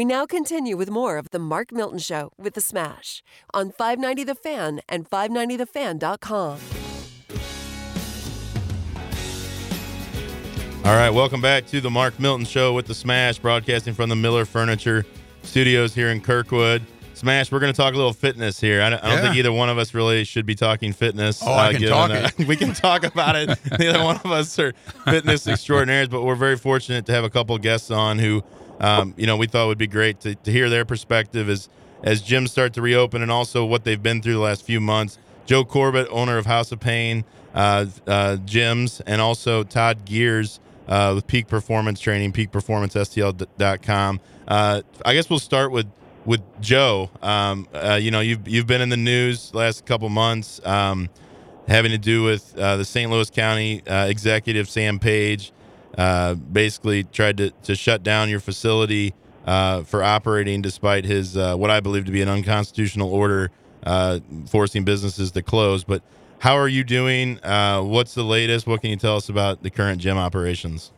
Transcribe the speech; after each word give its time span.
We 0.00 0.06
now 0.06 0.24
continue 0.24 0.78
with 0.78 0.88
more 0.88 1.18
of 1.18 1.28
The 1.28 1.38
Mark 1.38 1.72
Milton 1.72 1.98
Show 1.98 2.32
with 2.38 2.54
The 2.54 2.62
Smash 2.62 3.22
on 3.52 3.70
590 3.70 4.24
The 4.24 4.34
Fan 4.34 4.80
and 4.88 5.06
590TheFan.com. 5.06 6.58
All 10.86 10.96
right, 10.96 11.10
welcome 11.10 11.42
back 11.42 11.66
to 11.66 11.82
the 11.82 11.90
Mark 11.90 12.18
Milton 12.18 12.46
Show 12.46 12.72
with 12.72 12.86
The 12.86 12.94
Smash, 12.94 13.40
broadcasting 13.40 13.92
from 13.92 14.08
the 14.08 14.16
Miller 14.16 14.46
Furniture 14.46 15.04
Studios 15.42 15.94
here 15.94 16.08
in 16.08 16.22
Kirkwood. 16.22 16.80
Smash, 17.12 17.52
we're 17.52 17.60
going 17.60 17.70
to 17.70 17.76
talk 17.76 17.92
a 17.92 17.96
little 17.98 18.14
fitness 18.14 18.58
here. 18.58 18.80
I 18.80 18.88
don't, 18.88 19.04
I 19.04 19.08
don't 19.08 19.16
Yeah. 19.18 19.22
think 19.24 19.36
either 19.36 19.52
one 19.52 19.68
of 19.68 19.76
us 19.76 19.92
really 19.92 20.24
should 20.24 20.46
be 20.46 20.54
talking 20.54 20.94
fitness. 20.94 21.42
Oh, 21.42 21.52
I 21.52 21.68
uh, 21.68 21.72
can 21.72 21.82
talk 21.82 22.08
that- 22.10 22.40
it. 22.40 22.46
we 22.48 22.56
can 22.56 22.72
talk 22.72 23.04
about 23.04 23.36
it. 23.36 23.50
Neither 23.78 24.02
one 24.02 24.16
of 24.16 24.32
us 24.32 24.58
are 24.58 24.72
fitness 25.04 25.46
extraordinaires, 25.46 26.08
but 26.08 26.22
we're 26.22 26.36
very 26.36 26.56
fortunate 26.56 27.04
to 27.04 27.12
have 27.12 27.24
a 27.24 27.28
couple 27.28 27.58
guests 27.58 27.90
on 27.90 28.18
who, 28.18 28.42
um, 28.80 29.14
you 29.16 29.26
know, 29.26 29.36
we 29.36 29.46
thought 29.46 29.64
it 29.64 29.68
would 29.68 29.78
be 29.78 29.86
great 29.86 30.20
to, 30.20 30.34
to 30.34 30.50
hear 30.50 30.68
their 30.70 30.84
perspective 30.84 31.48
as 31.48 31.68
as 32.02 32.22
gyms 32.22 32.48
start 32.48 32.72
to 32.72 32.82
reopen 32.82 33.20
and 33.20 33.30
also 33.30 33.64
what 33.64 33.84
they've 33.84 34.02
been 34.02 34.22
through 34.22 34.32
the 34.32 34.38
last 34.38 34.64
few 34.64 34.80
months. 34.80 35.18
Joe 35.44 35.64
Corbett, 35.64 36.08
owner 36.10 36.38
of 36.38 36.46
House 36.46 36.72
of 36.72 36.80
Pain 36.80 37.24
uh, 37.54 37.86
uh, 38.06 38.36
Gyms, 38.44 39.00
and 39.06 39.20
also 39.20 39.64
Todd 39.64 40.06
Gehrs 40.06 40.60
uh, 40.88 41.12
with 41.14 41.26
Peak 41.26 41.46
Performance 41.46 42.00
Training, 42.00 42.32
peakperformancestl.com. 42.32 44.20
Uh, 44.48 44.82
I 45.04 45.14
guess 45.14 45.30
we'll 45.30 45.38
start 45.38 45.72
with 45.72 45.86
with 46.24 46.40
Joe. 46.60 47.10
Um, 47.22 47.66
uh, 47.72 47.98
you 48.00 48.10
know, 48.10 48.20
you've 48.20 48.46
you've 48.46 48.66
been 48.66 48.80
in 48.80 48.88
the 48.88 48.96
news 48.96 49.54
last 49.54 49.86
couple 49.86 50.08
months, 50.08 50.64
um, 50.66 51.08
having 51.68 51.92
to 51.92 51.98
do 51.98 52.22
with 52.22 52.56
uh, 52.58 52.76
the 52.76 52.84
St. 52.84 53.10
Louis 53.10 53.30
County 53.30 53.86
uh, 53.86 54.06
executive 54.06 54.68
Sam 54.68 54.98
Page, 54.98 55.52
uh, 55.98 56.34
basically 56.34 57.04
tried 57.04 57.36
to 57.38 57.50
to 57.64 57.74
shut 57.74 58.02
down 58.02 58.28
your 58.28 58.40
facility 58.40 59.14
uh, 59.46 59.82
for 59.82 60.02
operating 60.02 60.62
despite 60.62 61.04
his 61.04 61.36
uh, 61.36 61.56
what 61.56 61.70
I 61.70 61.80
believe 61.80 62.04
to 62.06 62.12
be 62.12 62.22
an 62.22 62.28
unconstitutional 62.28 63.12
order 63.12 63.50
uh, 63.84 64.20
forcing 64.46 64.84
businesses 64.84 65.30
to 65.32 65.42
close. 65.42 65.84
But 65.84 66.02
how 66.38 66.56
are 66.56 66.68
you 66.68 66.84
doing? 66.84 67.38
Uh, 67.44 67.82
what's 67.82 68.14
the 68.14 68.22
latest? 68.24 68.66
What 68.66 68.80
can 68.80 68.90
you 68.90 68.96
tell 68.96 69.16
us 69.16 69.28
about 69.28 69.62
the 69.62 69.70
current 69.70 70.00
gym 70.00 70.16
operations? 70.16 70.92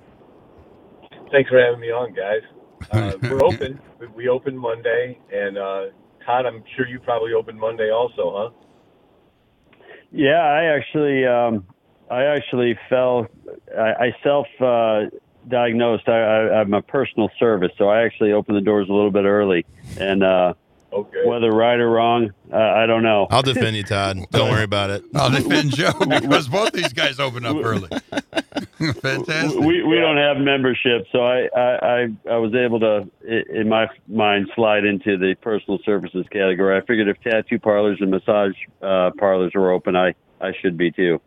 Thanks 1.31 1.49
for 1.49 1.59
having 1.59 1.81
me 1.81 1.91
on, 1.91 2.13
guys. 2.15 2.43
Uh, 2.91 3.17
we're 3.23 3.43
open. 3.45 3.81
We- 4.01 4.07
We 4.09 4.29
opened 4.29 4.59
Monday, 4.59 5.19
and 5.33 5.57
uh, 5.57 5.83
Todd, 6.27 6.45
I'm 6.47 6.63
sure 6.77 6.87
you 6.87 6.99
probably 7.01 7.33
opened 7.33 7.59
Monday 7.59 7.91
also, 7.91 8.33
huh? 8.37 8.51
Yeah, 10.11 10.43
I 10.43 10.65
actually, 10.65 11.25
um, 11.25 11.65
I 12.13 12.25
actually 12.25 12.79
fell. 12.89 13.27
I, 13.77 14.07
I 14.07 14.17
self 14.23 14.47
uh, 14.61 15.05
diagnosed. 15.49 16.09
I, 16.09 16.13
I, 16.13 16.61
I'm 16.61 16.75
a 16.75 16.83
personal 16.83 17.31
service, 17.39 17.73
so 17.79 17.89
I 17.89 18.05
actually 18.05 18.33
opened 18.33 18.59
the 18.59 18.63
doors 18.63 18.89
a 18.89 18.93
little 18.93 19.11
bit 19.11 19.25
early. 19.25 19.65
And 19.97 20.23
uh, 20.23 20.55
Okay. 20.93 21.27
whether 21.27 21.51
right 21.51 21.81
or 21.81 21.89
wrong, 21.89 22.31
uh, 22.53 22.57
I 22.57 22.85
don't 22.85 23.03
know. 23.03 23.27
I'll 23.31 23.41
defend 23.43 23.77
you, 23.77 23.83
Todd. 23.83 24.19
Don't 24.31 24.51
worry 24.51 24.63
about 24.65 24.91
it. 24.91 25.03
I'll 25.15 25.31
defend 25.31 25.71
Joe 25.71 25.93
because 25.99 26.49
both 26.49 26.73
these 26.73 26.93
guys 26.93 27.19
open 27.19 27.47
up 27.47 27.57
early. 27.57 27.89
Fantastic. 29.01 29.59
we 29.59 29.83
we 29.83 29.97
don't 29.97 30.19
have 30.19 30.37
membership, 30.37 31.07
so 31.11 31.25
I 31.25 31.49
I, 31.57 31.61
I, 31.61 32.07
I 32.33 32.37
was 32.37 32.55
able 32.55 32.79
to, 32.81 33.11
in 33.51 33.69
my 33.71 33.87
mind, 34.07 34.51
slide 34.55 34.85
into 34.85 35.17
the 35.17 35.35
personal 35.41 35.79
services 35.85 36.27
category. 36.31 36.77
I 36.77 36.85
figured 36.85 37.09
if 37.09 37.19
tattoo 37.23 37.59
parlors 37.59 37.97
and 38.01 38.11
massage 38.11 38.53
uh, 38.83 39.13
parlors 39.19 39.53
were 39.55 39.73
open, 39.73 39.97
I 39.97 40.15
I 40.43 40.53
should 40.61 40.77
be 40.77 40.91
too. 40.91 41.21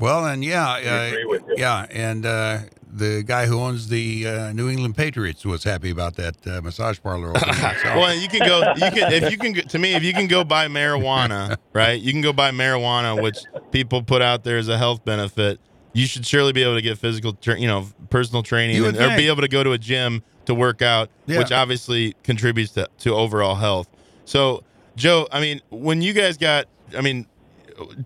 Well, 0.00 0.24
and 0.26 0.42
yeah, 0.44 0.66
uh, 0.68 1.12
yeah, 1.56 1.86
and 1.90 2.24
uh, 2.26 2.58
the 2.92 3.22
guy 3.22 3.46
who 3.46 3.58
owns 3.60 3.88
the 3.88 4.26
uh, 4.26 4.52
New 4.52 4.68
England 4.68 4.96
Patriots 4.96 5.44
was 5.44 5.62
happy 5.62 5.90
about 5.90 6.16
that 6.16 6.34
uh, 6.46 6.60
massage 6.62 6.98
parlor 7.00 7.30
opening. 7.36 7.54
So- 7.82 7.98
Well, 7.98 8.14
you 8.14 8.28
can 8.28 8.40
go. 8.40 8.60
You 8.76 8.90
can 8.90 9.12
if 9.12 9.30
you 9.30 9.36
can. 9.38 9.54
To 9.54 9.78
me, 9.78 9.94
if 9.94 10.02
you 10.02 10.12
can 10.12 10.26
go 10.26 10.42
buy 10.42 10.68
marijuana, 10.68 11.56
right? 11.72 12.00
You 12.00 12.12
can 12.12 12.22
go 12.22 12.32
buy 12.32 12.50
marijuana, 12.50 13.22
which 13.22 13.38
people 13.70 14.02
put 14.02 14.22
out 14.22 14.42
there 14.42 14.58
as 14.58 14.68
a 14.68 14.78
health 14.78 15.04
benefit. 15.04 15.60
You 15.92 16.06
should 16.06 16.24
surely 16.24 16.52
be 16.52 16.62
able 16.62 16.76
to 16.76 16.82
get 16.82 16.98
physical, 16.98 17.32
tra- 17.34 17.58
you 17.58 17.66
know, 17.66 17.86
personal 18.10 18.42
training, 18.42 18.76
and, 18.84 18.96
or 18.96 19.16
be 19.16 19.26
able 19.28 19.42
to 19.42 19.48
go 19.48 19.62
to 19.64 19.72
a 19.72 19.78
gym 19.78 20.22
to 20.46 20.54
work 20.54 20.82
out, 20.82 21.10
Yeah. 21.26 21.38
which 21.38 21.52
obviously 21.52 22.14
contributes 22.22 22.72
to, 22.72 22.88
to 23.00 23.14
overall 23.14 23.56
health. 23.56 23.88
So, 24.24 24.62
Joe, 24.96 25.26
I 25.32 25.40
mean, 25.40 25.60
when 25.70 26.00
you 26.00 26.12
guys 26.12 26.36
got, 26.38 26.66
I 26.96 27.00
mean, 27.00 27.26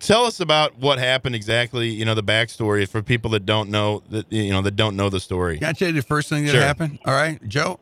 tell 0.00 0.24
us 0.24 0.40
about 0.40 0.78
what 0.78 0.98
happened 0.98 1.34
exactly. 1.34 1.88
You 1.88 2.04
know, 2.04 2.14
the 2.14 2.22
backstory 2.22 2.88
for 2.88 3.02
people 3.02 3.30
that 3.32 3.46
don't 3.46 3.70
know 3.70 4.02
that 4.10 4.30
you 4.32 4.50
know 4.52 4.62
that 4.62 4.76
don't 4.76 4.96
know 4.96 5.08
the 5.08 5.20
story. 5.20 5.58
Can 5.58 5.68
I 5.68 5.72
tell 5.72 5.88
you 5.88 5.94
the 5.94 6.02
first 6.02 6.28
thing 6.28 6.44
that 6.46 6.52
Sure. 6.52 6.60
happened? 6.60 6.98
All 7.04 7.14
right, 7.14 7.38
Joe. 7.48 7.78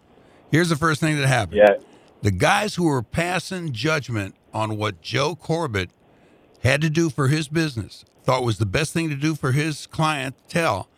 Here's 0.51 0.69
the 0.69 0.77
first 0.77 1.01
thing 1.01 1.17
that 1.19 1.27
happened. 1.27 1.59
Yeah. 1.59 1.77
The 2.23 2.31
guys 2.31 2.75
who 2.75 2.85
were 2.85 3.03
passing 3.03 3.73
judgment 3.73 4.35
on 4.53 4.77
what 4.77 5.01
Joe 5.01 5.35
Corbett 5.35 5.91
had 6.63 6.81
to 6.83 6.91
do 6.91 7.11
for 7.11 7.29
his 7.29 7.49
business, 7.49 8.05
thought 8.23 8.45
was 8.45 8.59
the 8.59 8.67
best 8.67 8.93
thing 8.93 9.09
to 9.09 9.17
do 9.17 9.35
for 9.35 9.53
his 9.53 9.87
clientele, 9.87 10.89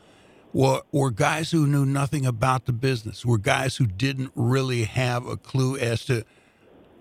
were, 0.53 0.83
were 0.93 1.11
guys 1.11 1.51
who 1.53 1.67
knew 1.67 1.87
nothing 1.87 2.27
about 2.27 2.67
the 2.67 2.73
business, 2.73 3.25
were 3.25 3.39
guys 3.39 3.77
who 3.77 3.87
didn't 3.87 4.33
really 4.35 4.85
have 4.85 5.27
a 5.27 5.37
clue 5.37 5.77
as 5.79 6.05
to 6.05 6.25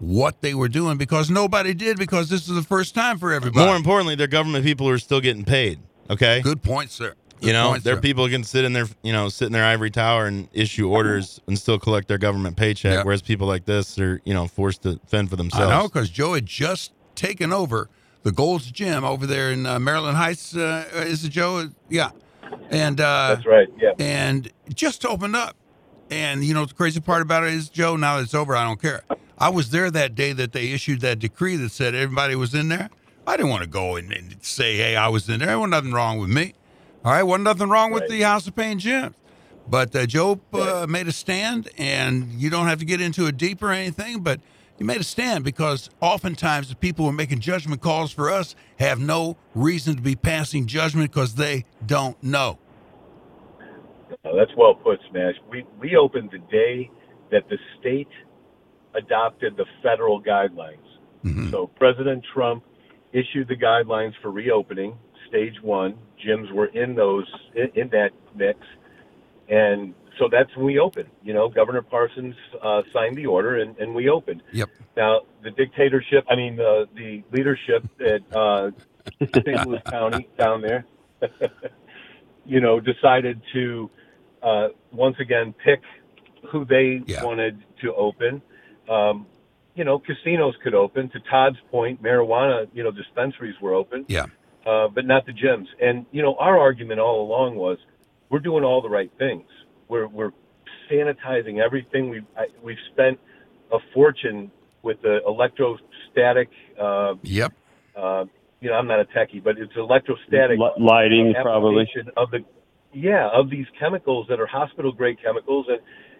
what 0.03 0.41
they 0.41 0.53
were 0.53 0.68
doing 0.69 0.97
because 0.97 1.30
nobody 1.30 1.74
did 1.74 1.97
because 1.97 2.30
this 2.30 2.47
is 2.50 2.56
the 2.56 2.62
first 2.64 2.94
time 2.94 3.18
for 3.18 3.31
everybody. 3.34 3.66
More 3.66 3.75
importantly, 3.75 4.16
they're 4.16 4.28
government 4.28 4.66
people 4.66 4.88
who 4.88 4.94
are 4.94 5.00
still 5.00 5.22
getting 5.22 5.46
paid. 5.46 5.80
Okay. 6.09 6.41
Good 6.41 6.62
point, 6.62 6.91
sir. 6.91 7.16
Good 7.40 7.47
you 7.47 7.53
know, 7.53 7.69
point, 7.72 7.84
there 7.84 7.94
are 7.94 7.97
sir. 7.97 8.02
people 8.02 8.25
who 8.25 8.31
can 8.31 8.44
sit 8.44 8.66
in 8.66 8.74
their, 8.74 8.86
you 9.02 9.12
know, 9.14 9.30
sit 9.30 9.46
in 9.47 9.52
their 9.53 9.66
ivory 9.66 9.91
tower 9.91 10.25
and 10.25 10.47
issue 10.53 10.90
orders 10.90 11.40
and 11.47 11.58
still 11.58 11.80
collect 11.80 12.08
their 12.08 12.18
government 12.18 12.58
paycheck, 12.58 12.94
Yeah. 12.94 13.03
whereas 13.03 13.22
people 13.22 13.47
like 13.47 13.66
this 13.66 13.97
are, 14.00 14.22
you 14.25 14.34
know, 14.34 14.47
forced 14.47 14.84
to 14.84 15.00
fend 15.08 15.30
for 15.30 15.36
themselves. 15.36 15.68
I 15.72 15.78
know 15.80 15.84
because 15.88 16.09
Joe 16.09 16.34
had 16.34 16.46
just 16.46 16.91
taken 17.16 17.52
over 17.53 17.90
the 18.24 18.31
Gold's 18.31 18.72
Gym 18.72 19.03
over 19.03 19.25
there 19.25 19.52
in 19.52 19.66
uh, 19.66 19.80
Maryland 19.80 20.18
Heights. 20.18 20.56
Uh, 20.56 20.85
is 20.94 21.24
it 21.25 21.30
Joe? 21.30 21.70
Yeah, 21.90 22.12
and 22.70 23.00
uh, 23.02 23.35
That's 23.35 23.46
right. 23.46 23.68
Yeah. 23.78 23.91
and 24.00 24.50
just 24.74 25.06
opened 25.06 25.35
up. 25.35 25.56
And 26.13 26.44
you 26.46 26.53
know 26.53 26.66
the 26.66 26.74
crazy 26.74 27.00
part 27.00 27.22
about 27.22 27.44
it 27.44 27.53
is, 27.53 27.69
Joe. 27.69 27.96
Now 27.96 28.18
that 28.18 28.24
it's 28.24 28.34
over, 28.35 28.56
I 28.56 28.63
don't 28.66 28.81
care. 28.81 29.03
I 29.38 29.50
was 29.50 29.72
there 29.72 29.90
that 29.91 30.13
day 30.16 30.31
that 30.34 30.51
they 30.51 30.72
issued 30.72 31.01
that 31.01 31.19
decree 31.19 31.56
that 31.57 31.72
said 31.72 31.96
everybody 31.96 32.35
was 32.35 32.53
in 32.53 32.69
there. 32.69 32.90
I 33.25 33.35
didn't 33.35 33.50
want 33.51 33.63
to 33.63 33.69
go 33.69 33.96
and, 33.96 34.12
and 34.12 34.35
say, 34.41 34.78
"Hey, 34.78 34.96
I 34.96 35.07
was 35.07 35.28
in 35.28 35.40
there." 35.40 35.47
There 35.47 35.59
wasn't 35.59 35.72
nothing 35.72 35.91
wrong 35.91 36.19
with 36.19 36.29
me. 36.29 36.53
All 37.03 37.12
right, 37.12 37.23
wasn't 37.23 37.46
nothing 37.46 37.69
wrong 37.69 37.91
with 37.91 38.02
Right. 38.02 38.09
the 38.12 38.22
House 38.22 38.47
of 38.47 38.56
Pain 38.56 38.79
gym. 38.79 39.16
But 39.68 39.96
uh, 39.96 40.06
Joe 40.06 40.40
uh, 40.53 40.85
made 40.90 41.07
a 41.07 41.12
stand, 41.12 41.69
and 41.78 42.34
you 42.40 42.50
don't 42.50 42.68
have 42.68 42.79
to 42.79 42.85
get 42.85 43.00
into 43.02 43.25
it 43.28 43.38
deep 43.38 43.63
or 43.63 43.72
anything, 43.72 44.19
but 44.19 44.40
you 44.78 44.85
made 44.85 45.00
a 45.00 45.06
stand 45.06 45.44
because 45.46 45.90
oftentimes 46.02 46.69
the 46.69 46.75
people 46.75 47.06
who 47.06 47.09
are 47.09 47.13
making 47.13 47.40
judgment 47.40 47.81
calls 47.81 48.12
for 48.12 48.29
us 48.29 48.56
have 48.79 49.00
no 49.00 49.38
reason 49.56 49.96
to 49.96 50.02
be 50.02 50.16
passing 50.16 50.66
judgment 50.68 51.12
because 51.12 51.35
they 51.35 51.63
don't 51.85 52.22
know. 52.22 52.57
No, 54.24 54.35
that's 54.35 54.51
well 54.57 54.75
put, 54.75 55.00
Smash. 55.09 55.35
We 55.50 55.66
we 55.79 55.96
opened 55.96 56.31
the 56.31 56.40
day 56.40 56.90
that 57.31 57.47
the 57.50 57.57
state 57.79 58.09
adopted 58.96 59.57
the 59.57 59.66
federal 59.81 60.22
guidelines. 60.22 60.78
So 61.51 61.68
President 61.68 62.22
Trump 62.34 62.66
issued 63.13 63.47
the 63.47 63.56
guidelines 63.56 64.12
for 64.22 64.29
reopening, 64.29 64.97
stage 65.29 65.56
one. 65.62 65.96
Gyms 66.25 66.52
were 66.52 66.66
in 66.66 66.96
those 66.96 67.25
in, 67.56 67.69
in 67.75 67.90
that 67.90 68.12
mix, 68.35 68.59
and 69.47 69.94
so 70.19 70.28
that's 70.29 70.53
when 70.56 70.66
we 70.66 70.79
opened. 70.79 71.09
You 71.23 71.34
know, 71.34 71.47
Governor 71.47 71.81
Parsons 71.81 72.35
uh, 72.62 72.81
signed 72.91 73.16
the 73.16 73.25
order, 73.25 73.57
and, 73.57 73.78
and 73.78 73.96
we 73.96 74.09
opened. 74.09 74.44
Yep. 74.52 74.69
Now 74.97 75.22
the 75.44 75.52
dictatorship, 75.52 76.25
I 76.29 76.35
mean 76.35 76.59
uh, 76.59 76.85
the 76.96 77.23
leadership 77.31 77.85
at 78.02 78.22
uh, 78.35 78.72
St. 79.34 79.66
Louis 79.68 79.81
County 79.90 80.28
down 80.38 80.62
there, 80.62 80.85
you 82.46 82.59
know, 82.59 82.79
decided 82.79 83.41
to 83.53 83.90
uh, 84.43 84.67
once 84.91 85.15
again 85.19 85.53
pick 85.63 85.81
who 86.51 86.65
they 86.65 87.01
Yeah. 87.05 87.23
wanted 87.23 87.57
to 87.81 87.93
open. 87.95 88.41
Um, 88.89 89.25
you 89.75 89.84
know, 89.84 89.97
casinos 89.97 90.55
could 90.63 90.75
open. 90.75 91.09
To 91.09 91.19
Todd's 91.22 91.57
point, 91.72 92.03
marijuana, 92.03 92.67
you 92.73 92.84
know, 92.84 92.91
dispensaries 92.91 93.55
were 93.61 93.73
open, 93.73 94.05
Yeah. 94.07 94.25
uh, 94.66 94.87
but 94.90 95.05
not 95.05 95.25
the 95.25 95.31
gyms. 95.31 95.67
And 95.81 96.05
you 96.11 96.22
know, 96.22 96.35
our 96.35 96.59
argument 96.59 96.99
all 96.99 97.22
along 97.25 97.55
was 97.55 97.78
we're 98.29 98.40
doing 98.40 98.63
all 98.63 98.81
the 98.81 98.90
right 98.90 99.11
things. 99.17 99.47
We're 99.87 100.07
we're 100.07 100.31
sanitizing 100.91 101.59
everything. 101.59 102.09
We've 102.09 102.25
I, 102.37 102.47
we've 102.61 102.78
spent 102.91 103.19
a 103.72 103.79
fortune 103.93 104.51
with 104.84 105.01
the 105.01 105.22
electrostatic. 105.25 106.49
Uh, 106.79 107.16
Yep. 107.23 107.53
uh, 107.96 108.25
you 108.59 108.69
know, 108.69 108.75
I'm 108.75 108.87
not 108.87 108.99
a 108.99 109.05
techie, 109.05 109.43
but 109.43 109.57
it's 109.57 109.75
electrostatic 109.75 110.59
Li- 110.59 110.72
lighting, 110.78 111.34
probably. 111.41 111.87
of 112.17 112.31
the 112.31 112.43
yeah 112.93 113.29
of 113.34 113.49
these 113.49 113.66
chemicals 113.79 114.25
that 114.29 114.40
are 114.40 114.47
hospital 114.47 114.91
grade 114.91 115.17
chemicals 115.23 115.66
and 115.69 115.79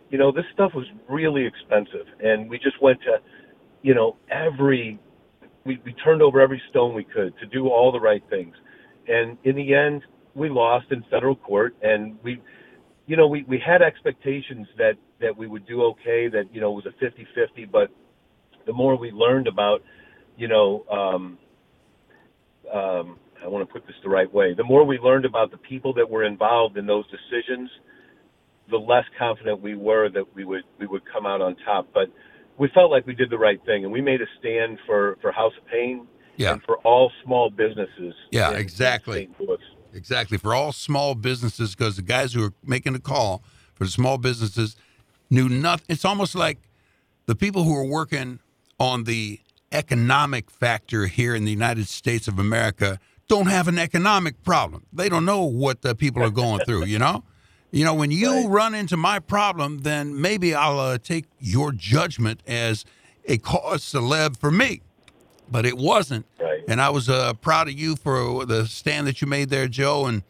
you 0.10 0.18
know 0.18 0.32
this 0.32 0.46
stuff 0.54 0.72
was 0.74 0.86
really 1.10 1.46
expensive 1.46 2.08
and 2.20 2.50
we 2.50 2.58
just 2.58 2.82
went 2.82 3.00
to 3.02 3.18
you 3.82 3.94
know 3.94 4.16
every 4.30 5.00
we, 5.66 5.80
we 5.86 5.94
turned 5.94 6.22
over 6.22 6.42
every 6.42 6.62
stone 6.70 6.94
we 6.94 7.04
could 7.04 7.34
to 7.40 7.46
do 7.46 7.68
all 7.70 7.92
the 7.92 8.00
right 8.00 8.24
things. 8.30 8.56
And 9.08 9.38
in 9.44 9.56
the 9.56 9.74
end 9.74 10.04
we 10.36 10.50
lost 10.50 10.88
in 10.92 11.04
federal 11.10 11.36
court 11.36 11.76
and 11.82 12.18
we 12.24 12.42
you 13.06 13.18
know, 13.18 13.28
we, 13.28 13.44
we 13.44 13.60
had 13.60 13.82
expectations 13.82 14.68
that, 14.78 14.94
that 15.20 15.36
we 15.36 15.48
would 15.48 15.68
do 15.68 15.84
okay, 15.84 16.30
that, 16.30 16.44
you 16.54 16.62
know, 16.62 16.72
it 16.78 16.86
was 16.86 16.86
a 16.86 17.04
50-50, 17.04 17.70
but 17.70 17.90
the 18.66 18.72
more 18.72 18.98
we 18.98 19.12
learned 19.12 19.48
about, 19.48 19.84
you 20.38 20.48
know, 20.48 20.86
um, 20.90 21.38
um, 22.74 23.20
I 23.44 23.48
want 23.48 23.68
to 23.68 23.72
put 23.72 23.86
this 23.86 23.96
the 24.04 24.10
right 24.10 24.32
way. 24.34 24.54
The 24.54 24.64
more 24.64 24.84
we 24.86 24.98
learned 25.00 25.26
about 25.26 25.52
the 25.52 25.58
people 25.58 25.94
that 25.96 26.10
were 26.10 26.24
involved 26.24 26.78
in 26.78 26.86
those 26.86 27.06
decisions, 27.10 27.70
the 28.70 28.78
less 28.78 29.04
confident 29.20 29.62
we 29.62 29.76
were 29.76 30.10
that 30.10 30.34
we 30.36 30.46
would 30.46 30.64
we 30.80 30.88
would 30.88 31.02
come 31.12 31.26
out 31.26 31.42
on 31.42 31.56
top. 31.66 31.88
But 31.94 32.10
we 32.58 32.70
felt 32.74 32.92
like 32.92 33.06
we 33.06 33.14
did 33.16 33.30
the 33.30 33.38
right 33.38 33.60
thing, 33.66 33.84
and 33.84 33.92
we 33.92 34.02
made 34.02 34.22
a 34.22 34.26
stand 34.40 34.80
for 34.86 35.18
for 35.22 35.32
House 35.32 35.54
of 35.62 35.68
Pain 35.68 36.08
Yeah. 36.38 36.54
and 36.54 36.64
for 36.64 36.78
all 36.80 37.12
small 37.24 37.50
businesses. 37.50 38.14
Yeah, 38.32 38.50
in- 38.50 38.56
in 38.56 38.62
exactly. 38.62 39.30
Louis. 39.40 39.58
Exactly. 39.94 40.38
For 40.38 40.56
all 40.56 40.72
small 40.72 41.14
businesses, 41.14 41.76
because 41.76 41.98
the 41.98 42.02
guys 42.02 42.34
who 42.34 42.44
are 42.46 42.54
making 42.64 42.94
the 42.94 43.00
call 43.00 43.44
for 43.76 43.84
the 43.84 43.92
small 43.92 44.18
businesses 44.18 44.76
knew 45.30 45.48
nothing. 45.50 45.86
It's 45.90 46.06
almost 46.06 46.34
like 46.34 46.58
the 47.28 47.36
people 47.36 47.64
who 47.64 47.76
are 47.76 47.86
working 47.86 48.40
on 48.80 49.04
the 49.04 49.40
economic 49.72 50.50
factor 50.50 51.08
here 51.08 51.36
in 51.36 51.46
the 51.46 51.52
United 51.52 51.88
States 51.88 52.28
of 52.28 52.40
America 52.40 53.00
don't 53.36 53.48
have 53.48 53.68
an 53.68 53.80
economic 53.80 54.44
problem. 54.44 54.86
They 54.94 55.10
don't 55.10 55.26
know 55.26 55.44
what 55.44 55.82
the 55.82 55.96
people 55.96 56.22
are 56.24 56.30
going 56.30 56.62
through, 56.66 56.86
you 56.86 57.00
know? 57.00 57.24
You 57.72 57.84
know, 57.84 57.96
when 57.96 58.12
you 58.12 58.48
run 58.48 58.76
into 58.76 58.98
my 58.98 59.18
problem, 59.18 59.80
then 59.80 60.22
maybe 60.22 60.54
I'll 60.54 60.80
uh, 60.80 60.98
take 61.00 61.26
your 61.40 61.72
judgment 61.72 62.42
as 62.46 62.86
a 63.26 63.40
cause 63.40 63.82
celeb 63.84 64.38
for 64.38 64.52
me. 64.52 64.82
But 65.50 65.66
it 65.66 65.78
wasn't. 65.78 66.26
Right. 66.40 66.64
And 66.68 66.80
I 66.80 66.90
was 66.90 67.10
uh, 67.10 67.34
proud 67.34 67.68
of 67.68 67.74
you 67.74 67.96
for 67.96 68.46
the 68.46 68.68
stand 68.68 69.08
that 69.08 69.22
you 69.22 69.28
made 69.28 69.50
there, 69.50 69.68
Joe. 69.68 70.06
And 70.06 70.24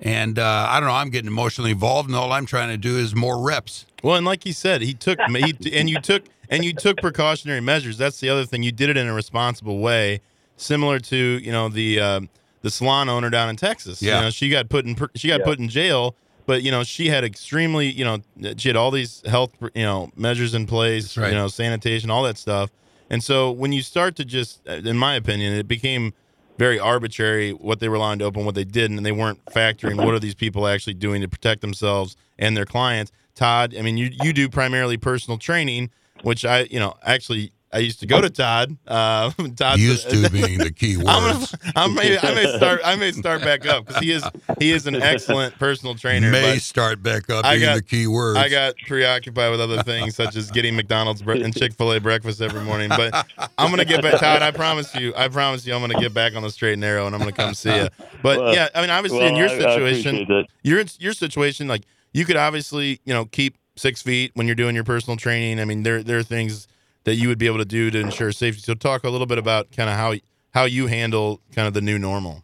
and 0.00 0.38
uh, 0.38 0.66
I 0.70 0.80
don't 0.80 0.88
know, 0.88 0.94
I'm 0.94 1.10
getting 1.10 1.30
emotionally 1.30 1.72
involved, 1.72 2.08
and 2.08 2.16
all 2.16 2.32
I'm 2.32 2.46
trying 2.46 2.70
to 2.70 2.78
do 2.78 2.96
is 2.96 3.14
more 3.14 3.38
reps. 3.38 3.84
Well, 4.02 4.16
and 4.16 4.24
like 4.24 4.44
he 4.44 4.52
said, 4.52 4.80
he 4.80 4.94
took 4.94 5.18
he, 5.28 5.54
and 5.74 5.90
you 5.90 6.00
took 6.00 6.24
and 6.48 6.64
you 6.64 6.72
took 6.72 6.96
precautionary 6.96 7.60
measures. 7.60 7.98
That's 7.98 8.20
the 8.20 8.30
other 8.30 8.46
thing. 8.46 8.62
You 8.62 8.72
did 8.72 8.88
it 8.88 8.96
in 8.96 9.06
a 9.06 9.14
responsible 9.14 9.78
way, 9.78 10.22
similar 10.60 10.98
to 10.98 11.16
you 11.16 11.52
know 11.52 11.68
the 11.68 12.00
um, 12.00 12.28
the 12.62 12.70
salon 12.70 13.08
owner 13.08 13.30
down 13.30 13.48
in 13.48 13.56
Texas. 13.56 14.02
Yeah. 14.02 14.18
you 14.18 14.24
know, 14.24 14.30
she 14.30 14.48
got 14.50 14.68
put 14.68 14.84
in 14.84 14.96
she 15.14 15.28
got 15.28 15.40
Yeah. 15.40 15.46
put 15.46 15.58
in 15.58 15.68
jail, 15.68 16.14
but 16.46 16.62
you 16.62 16.70
know 16.70 16.84
she 16.84 17.08
had 17.08 17.24
extremely 17.24 17.90
you 17.90 18.04
know 18.04 18.18
she 18.56 18.68
had 18.68 18.76
all 18.76 18.90
these 18.90 19.22
health 19.26 19.52
you 19.74 19.82
know 19.82 20.10
measures 20.16 20.54
in 20.54 20.66
place, 20.66 21.16
right. 21.16 21.30
you 21.30 21.34
know 21.34 21.48
sanitation, 21.48 22.10
all 22.10 22.22
that 22.24 22.38
stuff. 22.38 22.70
And 23.12 23.24
so 23.24 23.50
when 23.50 23.72
you 23.72 23.82
start 23.82 24.14
to 24.16 24.24
just, 24.24 24.60
uh, 24.68 24.74
in 24.74 24.96
my 24.96 25.16
opinion, 25.16 25.52
it 25.52 25.66
became 25.66 26.14
very 26.58 26.78
arbitrary 26.78 27.50
what 27.52 27.80
they 27.80 27.88
were 27.88 27.96
allowing 27.96 28.20
to 28.20 28.24
open, 28.24 28.44
what 28.44 28.54
they 28.54 28.62
didn't, 28.62 28.98
and 28.98 29.04
they 29.04 29.10
weren't 29.10 29.44
factoring 29.46 29.96
what 29.96 30.14
are 30.14 30.20
these 30.20 30.36
people 30.36 30.68
actually 30.68 30.94
doing 30.94 31.20
to 31.20 31.26
protect 31.28 31.60
themselves 31.60 32.16
and 32.38 32.56
their 32.56 32.66
clients. 32.66 33.10
Todd, 33.34 33.74
I 33.76 33.82
mean, 33.82 33.96
you 33.96 34.10
you 34.22 34.32
do 34.32 34.48
primarily 34.48 34.96
personal 34.96 35.38
training, 35.38 35.90
which 36.22 36.44
I, 36.44 36.68
you 36.70 36.78
know, 36.78 36.94
actually 37.02 37.50
I 37.72 37.78
used 37.78 38.00
to 38.00 38.06
go 38.06 38.20
to 38.20 38.28
Todd. 38.28 38.76
Uh, 38.86 39.30
Todd 39.56 39.78
Used 39.78 40.10
to 40.10 40.28
being 40.30 40.58
the 40.58 40.72
key 40.72 40.96
word. 40.96 41.06
I'm 41.08 41.32
gonna, 41.32 41.46
I'm 41.76 41.94
may, 41.94 42.18
I 42.18 42.34
may 42.34 42.56
start. 42.56 42.80
I 42.84 42.96
may 42.96 43.12
start 43.12 43.42
back 43.42 43.64
up 43.66 43.86
because 43.86 44.02
he 44.02 44.10
is 44.10 44.24
he 44.58 44.72
is 44.72 44.86
an 44.88 44.96
excellent 44.96 45.56
personal 45.58 45.94
trainer. 45.94 46.30
May 46.32 46.54
but 46.54 46.62
start 46.62 47.00
back 47.02 47.30
up 47.30 47.44
I 47.44 47.56
being 47.56 47.68
got- 47.68 47.74
the 47.76 47.82
key 47.82 48.06
word. 48.08 48.36
I 48.36 48.48
got 48.48 48.74
preoccupied 48.88 49.52
with 49.52 49.60
other 49.60 49.82
things 49.84 50.16
such 50.16 50.34
as 50.34 50.50
getting 50.50 50.74
McDonald's 50.74 51.20
and 51.22 51.56
Chick 51.56 51.74
Fil 51.74 51.92
A 51.92 52.00
breakfast 52.00 52.40
every 52.42 52.62
morning. 52.62 52.88
But 52.88 53.14
I'm 53.56 53.70
gonna 53.70 53.84
get 53.84 54.02
back, 54.02 54.18
Todd. 54.20 54.42
I 54.42 54.50
promise 54.50 54.92
you. 54.96 55.14
I 55.16 55.28
promise 55.28 55.64
you. 55.64 55.72
I'm 55.74 55.80
gonna 55.80 56.00
get 56.00 56.12
back 56.12 56.34
on 56.34 56.42
the 56.42 56.50
straight 56.50 56.72
and 56.72 56.80
narrow, 56.80 57.06
and 57.06 57.14
I'm 57.14 57.20
gonna 57.20 57.32
come 57.32 57.54
see 57.54 57.74
you. 57.74 57.88
But 58.22 58.38
Well- 58.40 58.54
yeah, 58.54 58.68
I 58.74 58.80
mean, 58.80 58.90
obviously, 58.90 59.20
Well, 59.20 59.28
in 59.28 59.36
your 59.36 59.48
I- 59.48 59.54
I 59.54 59.58
situation, 59.58 60.14
appreciate 60.22 60.28
that. 60.28 60.46
your 60.64 60.84
your 60.98 61.12
situation, 61.12 61.68
like 61.68 61.82
you 62.12 62.24
could 62.24 62.36
obviously, 62.36 63.00
you 63.04 63.14
know, 63.14 63.26
keep 63.26 63.56
six 63.76 64.02
feet 64.02 64.32
when 64.34 64.46
you're 64.48 64.56
doing 64.56 64.74
your 64.74 64.82
personal 64.84 65.16
training. 65.16 65.60
I 65.60 65.64
mean, 65.64 65.84
there 65.84 66.02
there 66.02 66.18
are 66.18 66.24
things 66.24 66.66
that 67.04 67.16
you 67.16 67.28
would 67.28 67.38
be 67.38 67.46
able 67.46 67.58
to 67.58 67.64
do 67.64 67.90
to 67.90 67.98
ensure 67.98 68.32
safety. 68.32 68.60
So 68.60 68.74
talk 68.74 69.04
a 69.04 69.10
little 69.10 69.26
bit 69.26 69.38
about 69.38 69.72
kind 69.72 69.88
of 69.88 69.96
how 69.96 70.14
how 70.52 70.64
you 70.64 70.86
handle 70.86 71.40
kind 71.54 71.68
of 71.68 71.74
the 71.74 71.80
new 71.80 71.98
normal. 71.98 72.42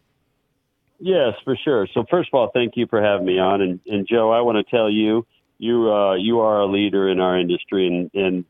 Yes, 0.98 1.34
for 1.44 1.56
sure. 1.56 1.86
So 1.92 2.04
first 2.08 2.30
of 2.32 2.38
all, 2.38 2.50
thank 2.54 2.76
you 2.76 2.86
for 2.86 3.02
having 3.02 3.26
me 3.26 3.38
on. 3.38 3.60
And, 3.60 3.80
and 3.86 4.06
Joe, 4.08 4.30
I 4.30 4.40
want 4.40 4.64
to 4.64 4.76
tell 4.76 4.88
you, 4.88 5.26
you 5.58 5.92
uh, 5.92 6.14
you 6.14 6.40
are 6.40 6.60
a 6.60 6.66
leader 6.66 7.08
in 7.08 7.20
our 7.20 7.38
industry, 7.38 7.86
and 7.86 8.10
and 8.14 8.44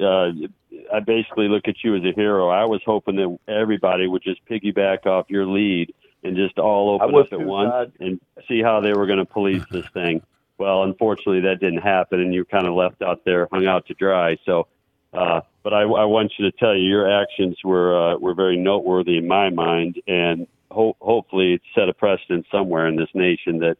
uh, 0.00 0.48
I 0.92 1.00
basically 1.00 1.48
look 1.48 1.68
at 1.68 1.76
you 1.82 1.96
as 1.96 2.02
a 2.04 2.12
hero. 2.14 2.48
I 2.48 2.64
was 2.64 2.80
hoping 2.84 3.16
that 3.16 3.38
everybody 3.48 4.06
would 4.06 4.22
just 4.22 4.44
piggyback 4.46 5.06
off 5.06 5.26
your 5.28 5.46
lead 5.46 5.94
and 6.22 6.36
just 6.36 6.58
all 6.58 6.94
open 6.94 7.14
up 7.14 7.32
at 7.32 7.40
once 7.40 7.70
Todd. 7.70 7.92
and 8.00 8.20
see 8.48 8.62
how 8.62 8.80
they 8.80 8.92
were 8.92 9.06
going 9.06 9.18
to 9.18 9.24
police 9.24 9.64
this 9.70 9.86
thing. 9.94 10.22
Well, 10.58 10.84
unfortunately, 10.84 11.40
that 11.40 11.58
didn't 11.60 11.82
happen, 11.82 12.20
and 12.20 12.32
you're 12.32 12.44
kind 12.44 12.66
of 12.66 12.74
left 12.74 13.02
out 13.02 13.24
there, 13.24 13.48
hung 13.50 13.66
out 13.66 13.86
to 13.86 13.94
dry. 13.94 14.36
So, 14.46 14.68
uh, 15.12 15.40
but 15.62 15.72
I, 15.72 15.82
I 15.82 16.04
want 16.04 16.32
you 16.38 16.50
to 16.50 16.56
tell 16.56 16.74
you, 16.76 16.82
your 16.88 17.10
actions 17.10 17.56
were 17.64 18.14
uh, 18.14 18.16
were 18.18 18.34
very 18.34 18.56
noteworthy 18.56 19.16
in 19.18 19.26
my 19.28 19.50
mind, 19.50 20.00
and 20.06 20.46
ho- 20.70 20.96
hopefully, 21.00 21.54
it 21.54 21.62
set 21.74 21.88
a 21.88 21.94
precedent 21.94 22.46
somewhere 22.50 22.86
in 22.88 22.96
this 22.96 23.08
nation 23.14 23.58
that, 23.60 23.76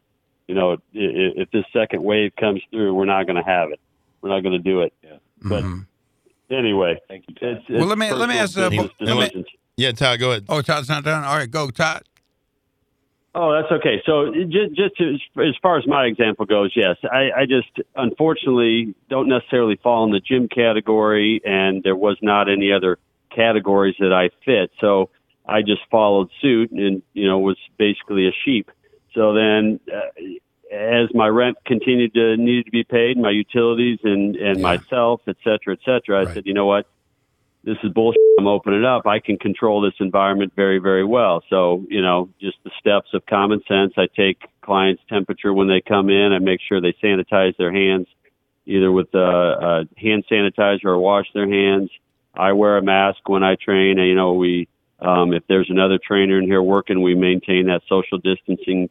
you 0.49 0.55
know, 0.55 0.73
i- 0.73 0.77
i- 0.99 1.35
if 1.43 1.51
this 1.51 1.65
second 1.73 2.03
wave 2.05 2.33
comes 2.37 2.61
through, 2.71 2.95
we're 2.95 3.05
not 3.05 3.27
going 3.27 3.37
to 3.43 3.49
have 3.49 3.71
it. 3.71 3.81
We're 4.21 4.31
not 4.31 4.41
going 4.43 4.53
to 4.53 4.59
do 4.71 4.83
it. 4.83 4.93
Yeah. 5.03 5.17
But 5.43 5.65
Mhm. 5.65 5.87
anyway, 6.51 6.99
Thank 7.09 7.25
you, 7.29 7.35
Todd. 7.35 7.63
it's, 7.67 7.69
Well, 7.71 7.87
let 7.87 7.99
me- 7.99 8.13
let 8.13 8.29
me 8.29 8.37
ask, 8.37 8.57
uh, 8.57 8.71
let 9.01 9.35
me- 9.35 9.45
Yeah, 9.77 9.93
Todd, 9.93 10.21
go 10.21 10.31
ahead. 10.31 10.45
Oh, 10.49 10.61
Todd's 10.63 10.89
not 10.89 11.03
done. 11.03 11.25
All 11.25 11.37
right, 11.37 11.51
go, 11.51 11.71
Todd. 11.71 12.03
Oh, 13.35 13.53
that's 13.53 13.73
okay. 13.73 14.03
So 14.05 14.31
just, 14.35 14.77
just 14.77 14.97
to, 14.99 15.15
as 15.43 15.55
far 15.63 15.79
as 15.79 15.87
my 15.87 16.05
example 16.05 16.45
goes, 16.45 16.73
yes, 16.77 16.97
I, 17.05 17.31
I 17.35 17.47
just 17.47 17.71
unfortunately 17.97 18.95
don't 19.09 19.29
necessarily 19.29 19.77
fall 19.83 20.05
in 20.05 20.11
the 20.11 20.21
gym 20.21 20.49
category, 20.49 21.41
and 21.45 21.83
there 21.83 21.97
was 21.97 22.19
not 22.21 22.51
any 22.51 22.73
other 22.73 22.99
categories 23.35 23.95
that 24.01 24.13
I 24.13 24.29
fit. 24.45 24.71
So 24.81 25.09
I 25.49 25.63
just 25.63 25.81
followed 25.91 26.29
suit, 26.43 26.73
and 26.73 27.03
you 27.15 27.27
know 27.27 27.39
was 27.39 27.57
basically 27.79 28.29
a 28.29 28.33
sheep. 28.45 28.71
So 29.15 29.33
then, 29.33 29.81
uh, 29.91 30.75
as 30.75 31.09
my 31.15 31.29
rent 31.29 31.57
continued 31.67 32.13
to 32.15 32.37
needed 32.37 32.67
to 32.67 32.71
be 32.71 32.85
paid, 32.85 33.17
my 33.17 33.31
utilities 33.31 33.99
and 34.05 34.37
and 34.37 34.61
Yeah. 34.61 34.77
myself, 34.77 35.23
et 35.27 35.37
cetera, 35.43 35.73
et 35.73 35.81
cetera, 35.87 36.21
I 36.21 36.25
Right. 36.25 36.35
said, 36.35 36.47
you 36.47 36.53
know 36.55 36.67
what, 36.67 36.87
this 37.65 37.77
is 37.83 37.93
bullshit. 37.93 38.21
I'm 38.39 38.47
opening 38.47 38.85
up. 38.85 39.07
I 39.07 39.21
can 39.21 39.37
control 39.37 39.81
this 39.81 39.95
environment 40.01 40.53
very, 40.57 40.79
very 40.79 41.05
well. 41.05 41.43
So, 41.49 41.85
you 41.89 42.03
know, 42.03 42.29
just 42.41 42.57
the 42.65 42.71
steps 42.81 43.09
of 43.15 43.25
common 43.27 43.63
sense. 43.69 43.93
I 43.97 44.09
take 44.17 44.39
clients' 44.63 45.03
temperature 45.09 45.53
when 45.53 45.69
they 45.69 45.81
come 45.81 46.11
in. 46.11 46.33
I 46.33 46.39
make 46.39 46.61
sure 46.67 46.81
they 46.81 46.95
sanitize 47.03 47.57
their 47.57 47.73
hands, 47.73 48.09
either 48.67 48.91
with 48.91 49.15
uh, 49.15 49.85
hand 49.97 50.25
sanitizer 50.31 50.87
or 50.87 50.99
wash 50.99 51.27
their 51.35 51.49
hands. 51.49 51.91
I 52.35 52.53
wear 52.53 52.79
a 52.79 52.83
mask 52.83 53.29
when 53.29 53.45
I 53.45 53.57
train. 53.57 53.99
And, 53.99 54.09
you 54.09 54.15
know, 54.15 54.33
we 54.33 54.69
um, 54.99 55.33
if 55.33 55.43
there's 55.49 55.69
another 55.69 55.99
trainer 56.05 56.39
in 56.39 56.45
here 56.45 56.63
working, 56.63 57.03
we 57.03 57.15
maintain 57.15 57.67
that 57.67 57.83
social 57.89 58.19
distancing 58.19 58.89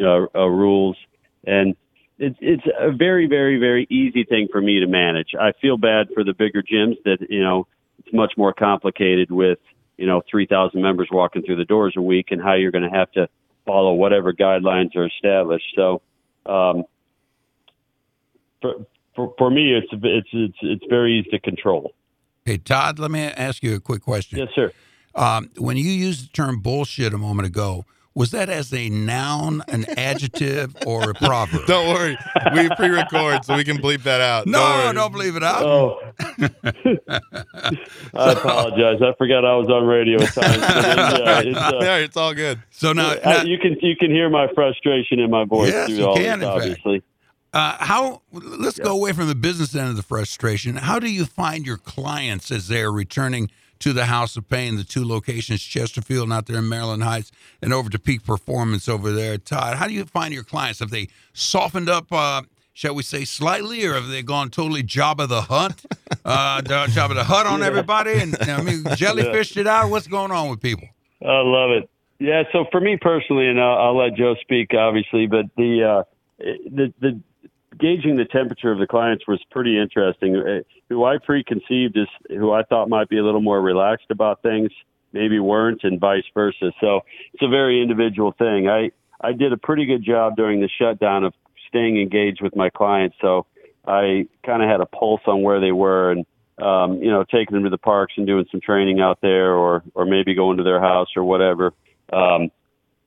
uh, 0.00 0.26
uh, 0.34 0.46
rules. 0.46 0.96
And 1.44 1.74
it's 2.18 2.38
it's 2.40 2.62
a 2.78 2.92
very, 2.92 3.26
very, 3.26 3.58
very 3.58 3.86
easy 3.90 4.24
thing 4.24 4.48
for 4.50 4.60
me 4.60 4.80
to 4.80 4.86
manage. 4.86 5.30
I 5.38 5.52
feel 5.60 5.76
bad 5.76 6.08
for 6.14 6.24
the 6.24 6.32
bigger 6.32 6.62
gyms 6.62 6.96
that 7.04 7.18
you 7.28 7.42
know 7.42 7.66
it's 7.98 8.12
much 8.12 8.32
more 8.36 8.52
complicated 8.52 9.30
with 9.30 9.58
you 9.96 10.06
know 10.06 10.22
3,000 10.30 10.80
members 10.80 11.08
walking 11.10 11.42
through 11.42 11.56
the 11.56 11.64
doors 11.64 11.94
a 11.96 12.02
week 12.02 12.28
and 12.30 12.40
how 12.40 12.54
you're 12.54 12.70
going 12.70 12.88
to 12.88 12.96
have 12.96 13.10
to 13.12 13.28
follow 13.66 13.92
whatever 13.92 14.32
guidelines 14.32 14.96
are 14.96 15.06
established. 15.06 15.66
So, 15.76 16.00
um, 16.46 16.84
for, 18.62 18.86
for 19.14 19.34
for 19.38 19.50
me, 19.50 19.74
it's 19.74 19.88
it's 19.92 20.28
it's 20.32 20.58
it's 20.62 20.84
very 20.88 21.18
easy 21.18 21.30
to 21.30 21.40
control. 21.40 21.92
Hey, 22.44 22.58
Todd, 22.58 22.98
let 22.98 23.10
me 23.10 23.20
ask 23.20 23.62
you 23.62 23.74
a 23.74 23.80
quick 23.80 24.02
question. 24.02 24.38
Yes, 24.38 24.48
sir. 24.54 24.72
Um, 25.14 25.50
when 25.58 25.76
you 25.76 25.90
used 25.90 26.24
the 26.24 26.32
term 26.32 26.60
bullshit 26.60 27.12
a 27.12 27.18
moment 27.18 27.46
ago, 27.46 27.84
was 28.18 28.32
that 28.32 28.48
as 28.50 28.74
a 28.74 28.88
noun, 28.90 29.62
an 29.68 29.86
adjective, 29.96 30.74
or 30.86 31.10
a 31.10 31.14
proverb? 31.14 31.64
Don't 31.66 31.88
worry, 31.88 32.18
we 32.52 32.68
pre-record 32.76 33.44
so 33.44 33.54
we 33.56 33.62
can 33.64 33.78
bleep 33.78 34.02
that 34.02 34.20
out. 34.20 34.46
no, 34.46 34.58
don't, 34.58 34.84
worry. 34.84 34.94
don't 34.94 35.12
believe 35.12 35.36
it 35.36 35.42
out. 35.44 35.62
Oh, 35.62 36.00
I 38.14 38.32
apologize. 38.32 39.00
I 39.02 39.12
forgot 39.16 39.44
I 39.44 39.54
was 39.56 39.68
on 39.68 39.84
radio 39.84 40.20
at 40.20 40.34
times. 40.34 40.56
It's, 40.58 41.18
uh, 41.20 41.42
it's, 41.46 41.58
uh, 41.58 41.70
no, 41.80 41.96
it's 41.98 42.16
all 42.16 42.34
good. 42.34 42.60
so 42.70 42.92
now, 42.92 43.10
I- 43.10 43.20
now 43.36 43.42
you 43.44 43.58
can 43.58 43.76
you 43.80 43.94
can 43.96 44.10
hear 44.10 44.28
my 44.28 44.48
frustration 44.54 45.18
in 45.20 45.30
my 45.30 45.44
voice 45.44 45.70
Yes, 45.70 45.86
through 45.88 45.96
you 45.96 46.06
all 46.06 46.16
can, 46.16 46.40
this, 46.40 46.48
obviously. 46.48 47.02
uh, 47.52 47.76
how? 47.78 48.22
Let's 48.32 48.78
go 48.78 48.92
away 48.96 49.12
from 49.12 49.28
the 49.28 49.34
business 49.34 49.74
end 49.74 49.88
of 49.90 49.96
the 49.96 50.02
frustration. 50.02 50.76
How 50.76 50.98
do 50.98 51.10
you 51.10 51.24
find 51.24 51.66
your 51.66 51.76
clients 51.76 52.50
as 52.50 52.68
they 52.68 52.82
are 52.82 52.92
returning 52.92 53.50
to 53.80 53.92
the 53.92 54.06
House 54.06 54.36
of 54.36 54.48
Pain, 54.48 54.76
the 54.76 54.84
two 54.84 55.04
locations, 55.04 55.62
Chesterfield 55.62 56.24
and 56.24 56.32
out 56.32 56.46
there 56.46 56.58
in 56.58 56.68
Maryland 56.68 57.02
Heights, 57.02 57.30
and 57.62 57.72
over 57.72 57.88
to 57.90 57.98
Peak 57.98 58.24
Performance 58.24 58.88
over 58.88 59.12
there, 59.12 59.38
Todd? 59.38 59.76
How 59.76 59.86
do 59.86 59.94
you 59.94 60.04
find 60.04 60.34
your 60.34 60.44
clients? 60.44 60.80
Have 60.80 60.90
they 60.90 61.08
softened 61.32 61.88
up? 61.88 62.12
Uh, 62.12 62.42
Shall 62.78 62.94
we 62.94 63.02
say 63.02 63.24
slightly, 63.24 63.84
or 63.84 63.94
have 63.94 64.06
they 64.06 64.22
gone 64.22 64.50
totally 64.50 64.84
Jabba 64.84 65.26
the 65.26 65.40
Hutt, 65.40 65.84
uh, 66.24 66.60
Jabba 66.60 67.12
the 67.12 67.24
Hutt 67.24 67.44
on 67.44 67.60
everybody, 67.60 68.12
and 68.20 68.36
I 68.40 68.62
mean 68.62 68.84
jellyfished 68.94 69.56
it 69.56 69.66
out? 69.66 69.90
What's 69.90 70.06
going 70.06 70.30
on 70.30 70.48
with 70.48 70.60
people? 70.60 70.86
I 71.20 71.40
love 71.40 71.70
it. 71.72 71.90
Yeah. 72.20 72.44
So 72.52 72.66
for 72.70 72.80
me 72.80 72.96
personally, 72.96 73.48
and 73.48 73.60
I'll, 73.60 73.78
I'll 73.78 73.96
let 73.96 74.14
Joe 74.14 74.36
speak, 74.42 74.74
obviously, 74.74 75.26
but 75.26 75.46
the 75.56 75.82
uh, 75.82 76.02
the 76.38 76.94
the 77.00 77.20
gauging 77.78 78.16
the 78.16 78.24
temperature 78.24 78.72
of 78.72 78.78
the 78.78 78.86
clients 78.86 79.26
was 79.26 79.40
pretty 79.50 79.80
interesting. 79.80 80.36
Uh, 80.36 80.60
who 80.88 81.04
I 81.04 81.18
preconceived 81.18 81.96
is 81.96 82.08
who 82.28 82.52
I 82.52 82.62
thought 82.62 82.88
might 82.88 83.08
be 83.08 83.18
a 83.18 83.24
little 83.24 83.40
more 83.40 83.60
relaxed 83.60 84.10
about 84.10 84.42
things, 84.42 84.70
maybe 85.12 85.38
weren't, 85.38 85.84
and 85.84 86.00
vice 86.00 86.24
versa. 86.34 86.72
So 86.80 87.00
it's 87.34 87.42
a 87.42 87.48
very 87.48 87.82
individual 87.82 88.32
thing. 88.32 88.68
I 88.68 88.90
I 89.20 89.32
did 89.32 89.52
a 89.52 89.56
pretty 89.56 89.86
good 89.86 90.04
job 90.04 90.36
during 90.36 90.60
the 90.60 90.68
shutdown 90.78 91.24
of 91.24 91.34
staying 91.68 92.00
engaged 92.00 92.40
with 92.40 92.54
my 92.54 92.70
clients. 92.70 93.16
So 93.20 93.46
I 93.86 94.28
kind 94.44 94.62
of 94.62 94.68
had 94.68 94.80
a 94.80 94.86
pulse 94.86 95.22
on 95.26 95.42
where 95.42 95.60
they 95.60 95.72
were 95.72 96.12
and 96.12 96.26
um, 96.60 97.02
you 97.02 97.10
know, 97.10 97.24
taking 97.24 97.54
them 97.54 97.64
to 97.64 97.70
the 97.70 97.78
parks 97.78 98.14
and 98.16 98.26
doing 98.26 98.46
some 98.50 98.60
training 98.60 99.00
out 99.00 99.20
there, 99.20 99.54
or 99.54 99.82
or 99.94 100.04
maybe 100.04 100.34
going 100.34 100.56
to 100.58 100.64
their 100.64 100.80
house 100.80 101.08
or 101.16 101.24
whatever. 101.24 101.72
Um, 102.12 102.50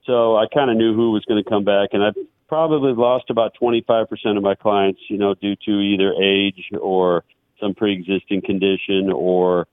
so 0.06 0.36
I 0.36 0.46
kind 0.54 0.72
of 0.72 0.78
knew 0.78 0.96
who 0.96 1.12
was 1.12 1.26
going 1.26 1.44
to 1.44 1.50
come 1.50 1.64
back, 1.64 1.90
and 1.94 2.04
I 2.04 2.12
probably 2.52 2.92
lost 2.92 3.30
about 3.30 3.54
25% 3.62 4.10
of 4.36 4.44
my 4.44 4.56
clients, 4.56 5.00
you 5.08 5.18
know, 5.18 5.34
due 5.34 5.56
to 5.56 5.72
either 5.72 6.14
age 6.22 6.70
or 6.82 7.24
some 7.62 7.74
pre-existing 7.74 8.42
condition, 8.42 9.10
or 9.10 9.68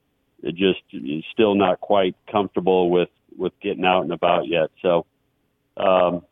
just 0.54 0.78
still 1.32 1.56
not 1.56 1.80
quite 1.80 2.14
comfortable 2.30 2.88
with 2.88 3.08
with 3.36 3.52
getting 3.60 3.84
out 3.84 4.02
and 4.02 4.12
about 4.12 4.46
yet. 4.46 4.70
So. 4.80 5.06
Um, 5.76 6.22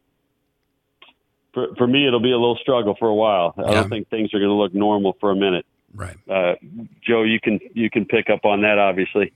for, 1.53 1.69
for 1.79 1.87
me, 1.87 2.07
it'll 2.07 2.21
be 2.21 2.33
a 2.33 2.37
little 2.37 2.59
struggle 2.61 2.97
for 2.99 3.09
a 3.09 3.15
while. 3.15 3.55
I 3.57 3.73
don't 3.73 3.89
think 3.89 4.11
things 4.11 4.35
are 4.35 4.39
going 4.39 4.51
to 4.51 4.55
look 4.55 4.75
normal 4.75 5.17
for 5.19 5.31
a 5.31 5.35
minute. 5.35 5.65
Right. 5.95 6.17
Uh, 6.29 6.57
Joe, 7.03 7.23
you 7.23 7.41
can 7.41 7.61
you 7.73 7.89
can 7.89 8.05
pick 8.05 8.29
up 8.29 8.45
on 8.45 8.61
that, 8.61 8.79
obviously. 8.79 9.33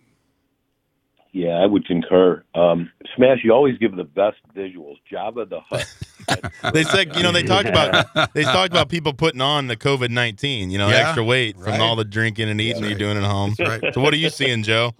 Yeah, 1.32 1.52
I 1.52 1.64
would 1.64 1.86
concur. 1.86 2.42
Um, 2.54 2.90
Smash, 3.16 3.38
you 3.42 3.52
always 3.52 3.78
give 3.78 3.96
the 3.96 4.04
best 4.04 4.36
visuals. 4.54 4.96
Jabba 5.10 5.48
the 5.48 5.60
Hutt. 5.60 5.86
they 6.72 6.84
said, 6.84 7.16
you 7.16 7.22
know, 7.22 7.32
they 7.32 7.42
talked 7.42 7.68
about 7.68 8.32
they 8.34 8.42
talked 8.42 8.72
about 8.72 8.88
people 8.88 9.12
putting 9.12 9.40
on 9.40 9.66
the 9.66 9.76
COVID 9.76 10.10
nineteen, 10.10 10.70
you 10.70 10.78
know, 10.78 10.88
Yeah, 10.88 11.06
extra 11.06 11.24
weight 11.24 11.56
from 11.56 11.64
right. 11.72 11.80
all 11.80 11.96
the 11.96 12.04
drinking 12.04 12.48
and 12.48 12.60
eating 12.60 12.82
That's 12.82 12.90
you're 12.90 12.98
doing 12.98 13.16
at 13.16 13.24
home. 13.24 13.54
Right. 13.58 13.82
So, 13.94 14.00
what 14.00 14.12
are 14.14 14.18
you 14.18 14.30
seeing, 14.30 14.62
Joe? 14.62 14.94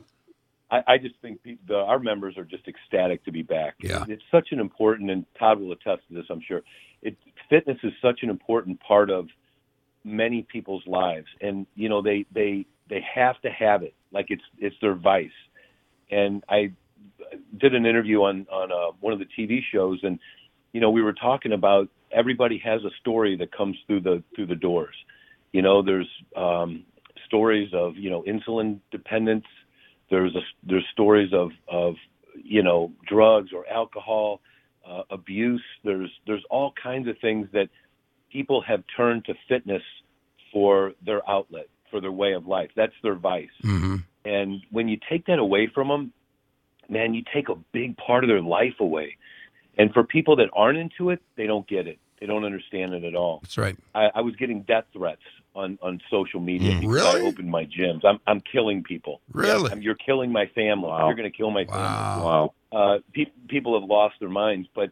I, 0.71 0.83
I 0.87 0.99
just 0.99 1.17
think 1.21 1.43
pe- 1.43 1.57
the, 1.67 1.77
our 1.77 1.99
members 1.99 2.37
are 2.39 2.45
just 2.45 2.69
ecstatic 2.69 3.25
to 3.25 3.33
be 3.33 3.43
back. 3.43 3.75
Yeah. 3.81 4.05
It's 4.09 4.23
such 4.31 4.49
an 4.53 4.61
important, 4.61 5.11
and 5.11 5.27
Todd 5.39 5.61
will 5.61 5.73
attest 5.73 6.03
to 6.09 6.15
this, 6.15 6.27
I'm 6.31 6.41
sure. 6.47 6.63
It 7.03 7.17
fitness 7.49 7.79
is 7.83 7.93
such 8.01 8.23
an 8.23 8.31
important 8.31 8.81
part 8.81 9.11
of 9.11 9.29
many 10.05 10.43
people's 10.43 10.87
lives, 10.87 11.27
and 11.41 11.67
you 11.75 11.89
know 11.89 12.03
they 12.03 12.27
they 12.33 12.67
they 12.89 13.05
have 13.15 13.41
to 13.43 13.51
have 13.51 13.83
it. 13.83 13.95
Like 14.13 14.27
it's 14.29 14.43
it's 14.59 14.77
their 14.81 14.95
vice. 14.95 15.31
And 16.11 16.43
I 16.49 16.73
did 17.59 17.75
an 17.75 17.87
interview 17.87 18.23
on 18.23 18.47
on 18.51 18.73
uh, 18.73 18.93
one 19.01 19.13
of 19.13 19.19
the 19.19 19.27
TV 19.27 19.61
shows, 19.73 20.01
and 20.03 20.19
you 20.73 20.81
know 20.81 20.91
we 20.91 21.03
were 21.03 21.13
talking 21.13 21.53
about 21.53 21.89
everybody 22.13 22.59
has 22.59 22.83
a 22.85 22.91
story 23.01 23.37
that 23.37 23.53
comes 23.57 23.77
through 23.87 24.01
the 24.01 24.23
through 24.35 24.47
the 24.47 24.57
doors. 24.57 24.95
You 25.53 25.63
know, 25.63 25.83
there's 25.83 26.09
um, 26.37 26.85
stories 27.27 27.71
of 27.73 27.97
you 27.97 28.11
know 28.11 28.23
insulin 28.23 28.81
dependence. 28.91 29.47
There's 30.11 30.35
a, 30.35 30.41
there's 30.63 30.85
stories 30.93 31.33
of 31.33 31.51
of 31.69 31.95
you 32.35 32.63
know 32.63 32.93
drugs 33.07 33.51
or 33.53 33.69
alcohol 33.69 34.41
uh, 34.89 35.03
abuse. 35.11 35.63
There's 35.85 36.11
there's 36.27 36.45
all 36.51 36.73
kinds 36.81 37.09
of 37.09 37.17
things 37.21 37.49
that 37.53 37.69
people 38.33 38.63
have 38.63 38.83
turned 38.97 39.25
to 39.27 39.35
fitness 39.49 39.83
for 40.53 40.93
their 41.05 41.29
outlet, 41.29 41.67
for 41.91 42.01
their 42.01 42.13
way 42.13 42.33
of 42.33 42.47
life. 42.47 42.71
That's 42.77 42.95
their 43.03 43.15
vice. 43.15 43.49
hmm 43.63 43.97
And 44.25 44.61
when 44.71 44.89
you 44.89 44.99
take 45.09 45.27
that 45.27 45.39
away 45.39 45.71
from 45.73 45.89
them, 45.89 46.13
man, 46.89 47.15
you 47.15 47.23
take 47.33 47.49
a 47.49 47.57
big 47.73 47.97
part 47.97 48.25
of 48.25 48.29
their 48.29 48.43
life 48.43 48.75
away. 48.81 49.17
And 49.79 49.93
for 49.93 50.05
people 50.05 50.37
that 50.37 50.49
aren't 50.53 50.79
into 50.79 51.11
it, 51.11 51.21
they 51.37 51.47
don't 51.47 51.67
get 51.67 51.87
it. 51.87 51.99
They 52.21 52.27
don't 52.27 52.45
understand 52.45 52.93
it 52.93 53.05
at 53.05 53.15
all. 53.15 53.39
That's 53.43 53.57
right. 53.57 53.77
I, 53.95 54.11
I 54.17 54.21
was 54.21 54.37
getting 54.37 54.63
death 54.63 54.85
threats 54.93 55.23
on 55.55 55.79
on 55.83 56.01
social 56.11 56.39
media 56.39 56.73
Mm. 56.75 56.81
because 56.81 56.95
Really? 56.95 57.23
I 57.23 57.25
opened 57.25 57.49
my 57.51 57.65
gyms. 57.65 58.05
I'm 58.05 58.21
I'm 58.27 58.41
killing 58.41 58.83
people. 58.83 59.21
Really? 59.33 59.63
Yeah, 59.65 59.69
I'm- 59.71 59.83
you're 59.83 59.95
killing 59.95 60.31
my 60.31 60.47
family. 60.55 60.89
Wow. 60.89 61.07
You're 61.07 61.17
going 61.17 61.31
to 61.31 61.37
kill 61.37 61.51
my 61.51 61.65
family 61.65 61.81
Wow. 61.83 62.53
Wow. 62.73 62.79
uh, 62.95 62.99
pe- 63.13 63.33
people 63.49 63.79
have 63.81 63.89
lost 63.89 64.17
their 64.21 64.29
minds, 64.29 64.69
but 64.75 64.91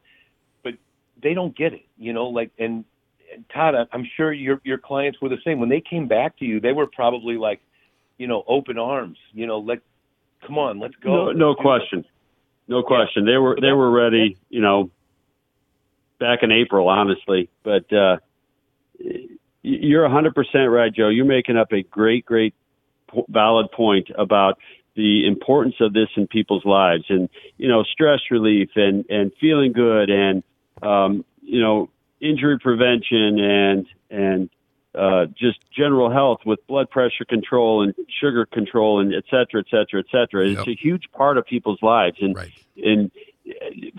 but 0.63 0.75
they 1.23 1.35
don't 1.35 1.55
get 1.57 1.75
it, 1.75 1.85
you 1.99 2.13
know. 2.15 2.29
Like 2.29 2.51
and, 2.59 2.85
and 3.33 3.45
Todd, 3.51 3.75
I- 3.75 3.87
I'm 3.93 4.07
sure 4.17 4.33
your 4.33 4.61
your 4.65 4.79
clients 4.79 5.21
were 5.21 5.29
the 5.29 5.39
same. 5.45 5.61
When 5.61 5.69
they 5.69 5.83
came 5.83 6.09
back 6.09 6.39
to 6.39 6.47
you, 6.47 6.61
they 6.61 6.73
were 6.73 6.87
probably 6.87 7.37
like, 7.37 7.61
you 8.17 8.27
know, 8.27 8.43
open 8.49 8.79
arms. 8.79 9.19
You 9.35 9.47
know, 9.47 9.59
let 9.59 9.81
come 10.47 10.57
on, 10.59 10.81
let's 10.81 10.97
go. 10.97 11.11
No, 11.11 11.25
Let's 11.27 11.39
no 11.39 11.55
do 11.55 11.61
question. 11.61 12.05
No 12.69 12.83
question. 12.83 13.25
They 13.25 13.39
were 13.39 13.59
they 13.61 13.73
were 13.73 13.91
ready, 13.91 14.37
you 14.51 14.61
know, 14.61 14.91
back 16.21 16.41
in 16.43 16.53
April, 16.53 16.89
honestly. 16.89 17.49
But 17.65 17.91
uh, 17.93 18.19
you're 19.63 20.09
100% 20.09 20.35
right, 20.73 20.93
Joe. 20.93 21.09
You're 21.09 21.25
making 21.25 21.57
up 21.57 21.73
a 21.73 21.83
great, 21.83 22.27
great, 22.27 22.55
valid 23.29 23.73
point 23.73 24.09
about 24.17 24.59
the 24.95 25.27
importance 25.27 25.77
of 25.81 25.93
this 25.95 26.09
in 26.17 26.27
people's 26.27 26.65
lives, 26.65 27.05
and 27.09 27.31
you 27.57 27.69
know, 27.69 27.85
stress 27.85 28.21
relief 28.31 28.71
and 28.77 29.07
and 29.09 29.33
feeling 29.41 29.73
good, 29.73 30.11
and 30.11 30.43
um, 30.83 31.25
you 31.41 31.63
know, 31.63 31.89
injury 32.21 32.59
prevention, 32.59 33.39
and 33.39 33.87
and 34.11 34.51
uh, 34.99 35.27
just 35.27 35.59
general 35.77 36.11
health 36.11 36.41
with 36.45 36.59
blood 36.67 36.91
pressure 36.91 37.25
control 37.29 37.83
and 37.83 37.95
sugar 38.21 38.45
control 38.47 39.01
and 39.01 39.15
et 39.15 39.25
cetera, 39.31 39.61
et 39.61 39.67
cetera, 39.71 40.01
et 40.01 40.07
cetera. 40.11 40.49
Yep. 40.49 40.59
It's 40.59 40.69
a 40.69 40.83
huge 40.83 41.05
part 41.13 41.39
of 41.39 41.47
people's 41.47 41.83
lives. 41.83 42.19
And, 42.21 42.35
Right. 42.35 42.53
and 42.77 43.11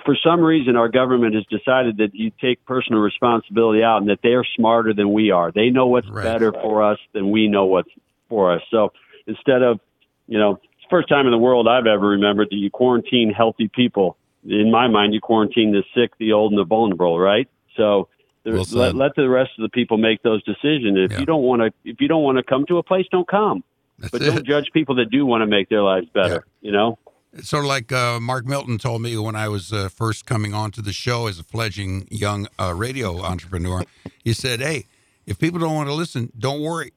for 0.05 0.15
some 0.23 0.41
reason, 0.41 0.75
our 0.75 0.89
government 0.89 1.33
has 1.35 1.45
decided 1.45 1.97
that 1.97 2.13
you 2.13 2.31
take 2.39 2.63
personal 2.65 3.01
responsibility 3.01 3.81
out 3.81 3.97
and 4.01 4.09
that 4.09 4.19
they're 4.21 4.45
smarter 4.55 4.93
than 4.93 5.11
we 5.11 5.31
are. 5.31 5.51
They 5.51 5.69
know 5.69 5.87
what's 5.87 6.09
Right. 6.09 6.23
better 6.23 6.51
for 6.51 6.83
us 6.83 6.99
than 7.13 7.31
we 7.31 7.47
know 7.47 7.65
what's 7.65 7.89
for 8.27 8.53
us. 8.53 8.61
So 8.69 8.91
instead 9.25 9.63
of, 9.63 9.79
you 10.27 10.37
know, 10.37 10.59
it's 10.61 10.83
the 10.83 10.89
first 10.89 11.09
time 11.09 11.25
in 11.25 11.31
the 11.31 11.37
world 11.39 11.67
I've 11.67 11.87
ever 11.87 12.07
remembered 12.09 12.49
that 12.51 12.57
you 12.57 12.69
quarantine 12.69 13.31
healthy 13.31 13.69
people. 13.69 14.17
In 14.47 14.69
my 14.69 14.87
mind, 14.87 15.13
you 15.15 15.19
quarantine 15.19 15.71
the 15.71 15.83
sick, 15.95 16.11
the 16.19 16.33
old, 16.33 16.51
and 16.51 16.59
the 16.59 16.63
vulnerable, 16.63 17.19
right? 17.19 17.47
So 17.75 18.07
Well 18.45 18.65
let, 18.71 18.95
let 18.95 19.15
the 19.15 19.29
rest 19.29 19.51
of 19.57 19.63
the 19.63 19.69
people 19.69 19.97
make 19.97 20.23
those 20.23 20.41
decisions. 20.43 20.97
If 20.97 21.11
Yeah. 21.11 21.19
you 21.19 21.25
don't 21.25 21.43
want 21.43 21.61
to, 21.61 21.71
if 21.83 21.99
you 22.01 22.07
don't 22.07 22.23
want 22.23 22.37
to 22.37 22.43
come 22.43 22.65
to 22.67 22.77
a 22.77 22.83
place, 22.83 23.05
don't 23.11 23.27
come. 23.27 23.63
That's 23.99 24.11
But 24.11 24.21
it. 24.21 24.25
don't 24.25 24.45
judge 24.45 24.69
people 24.73 24.95
that 24.95 25.09
do 25.11 25.25
want 25.25 25.41
to 25.41 25.47
make 25.47 25.69
their 25.69 25.81
lives 25.83 26.07
better. 26.13 26.45
You 26.61 26.71
know. 26.71 26.97
It's 27.33 27.49
sort 27.49 27.63
of 27.65 27.67
like 27.69 27.91
uh, 27.91 28.19
Mark 28.19 28.45
Milton 28.47 28.77
told 28.79 29.01
me 29.03 29.15
when 29.17 29.35
I 29.35 29.49
was 29.49 29.71
uh, 29.71 29.87
first 29.89 30.25
coming 30.25 30.53
onto 30.53 30.81
the 30.81 30.93
show 30.93 31.27
as 31.27 31.37
a 31.37 31.43
fledgling 31.43 32.07
young 32.09 32.47
uh, 32.57 32.73
radio 32.75 33.19
entrepreneur. 33.21 33.83
He 34.23 34.33
said, 34.33 34.61
"Hey, 34.61 34.85
if 35.27 35.37
people 35.37 35.59
don't 35.59 35.75
want 35.75 35.89
to 35.89 35.93
listen, 35.93 36.31
don't 36.39 36.61
worry. 36.61 36.91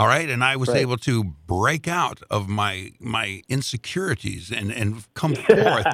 All 0.00 0.06
right." 0.06 0.28
And 0.28 0.42
I 0.42 0.56
was 0.56 0.68
Right. 0.68 0.78
able 0.82 0.96
to 0.98 1.24
break 1.46 1.86
out 1.88 2.20
of 2.30 2.48
my 2.48 2.92
my 3.00 3.42
insecurities 3.48 4.50
and 4.50 4.70
and 4.72 5.04
come 5.14 5.34
forth 5.48 5.86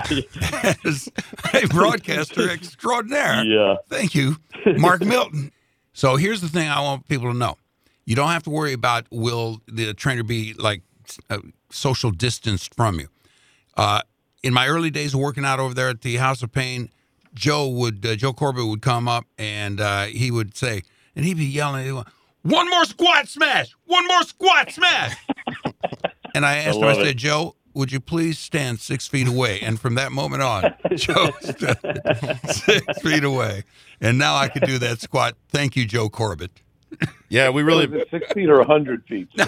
as 0.86 1.08
a 1.54 1.66
broadcaster 1.68 2.48
extraordinaire. 2.50 3.44
Yeah. 3.44 3.76
Thank 3.88 4.14
you, 4.14 4.36
Mark 4.76 5.00
Milton. 5.04 5.52
So 5.92 6.16
here's 6.16 6.40
the 6.40 6.48
thing 6.48 6.68
I 6.68 6.80
want 6.80 7.08
people 7.08 7.30
to 7.32 7.36
know. 7.38 7.56
You 8.04 8.14
don't 8.16 8.28
have 8.30 8.42
to 8.44 8.50
worry 8.50 8.72
about 8.72 9.06
will 9.10 9.60
the 9.66 9.92
trainer 9.94 10.22
be 10.22 10.54
like 10.54 10.82
uh, 11.30 11.38
social 11.70 12.10
distanced 12.10 12.74
from 12.74 13.00
you. 13.00 13.08
Uh, 13.76 14.00
in 14.42 14.52
my 14.54 14.68
early 14.68 14.90
days 14.90 15.14
of 15.14 15.20
working 15.20 15.44
out 15.44 15.58
over 15.58 15.74
there 15.74 15.88
at 15.88 16.02
the 16.02 16.16
House 16.16 16.42
of 16.42 16.52
Pain, 16.52 16.90
Joe 17.34 17.68
would 17.68 18.04
uh, 18.06 18.14
Joe 18.14 18.32
Corbett 18.32 18.66
would 18.66 18.82
come 18.82 19.08
up 19.08 19.24
and 19.38 19.80
uh, 19.80 20.04
he 20.04 20.30
would 20.30 20.56
say, 20.56 20.82
and 21.16 21.24
he'd 21.24 21.36
be 21.38 21.44
yelling, 21.46 22.02
"One 22.46 22.68
more 22.70 22.84
squat 22.84 23.28
smash! 23.28 23.74
One 23.86 24.06
more 24.06 24.22
squat 24.22 24.70
smash!" 24.70 25.16
and 26.34 26.44
I 26.46 26.56
asked 26.58 26.78
him, 26.78 26.84
I 26.84 26.94
said, 26.94 27.06
it. 27.06 27.16
"Joe, 27.16 27.56
would 27.74 27.92
you 27.92 28.00
please 28.00 28.38
stand 28.38 28.80
six 28.80 29.06
feet 29.06 29.28
away?" 29.28 29.60
And 29.60 29.80
from 29.80 29.94
that 29.96 30.12
moment 30.12 30.42
on, 30.42 30.74
Joe 30.96 31.30
stood 31.40 31.78
six 32.50 33.02
feet 33.02 33.24
away, 33.24 33.64
and 34.00 34.18
now 34.18 34.36
I 34.36 34.48
could 34.48 34.62
do 34.62 34.78
that 34.78 35.00
squat. 35.00 35.34
Thank 35.48 35.76
you, 35.76 35.84
Joe 35.84 36.08
Corbett. 36.08 36.50
Yeah, 37.28 37.50
we 37.50 37.62
really 37.62 37.84
it 38.00 38.08
six 38.10 38.32
feet 38.32 38.48
or 38.48 38.60
a 38.60 38.64
hundred 38.64 39.04
feet? 39.06 39.28
man? 39.36 39.46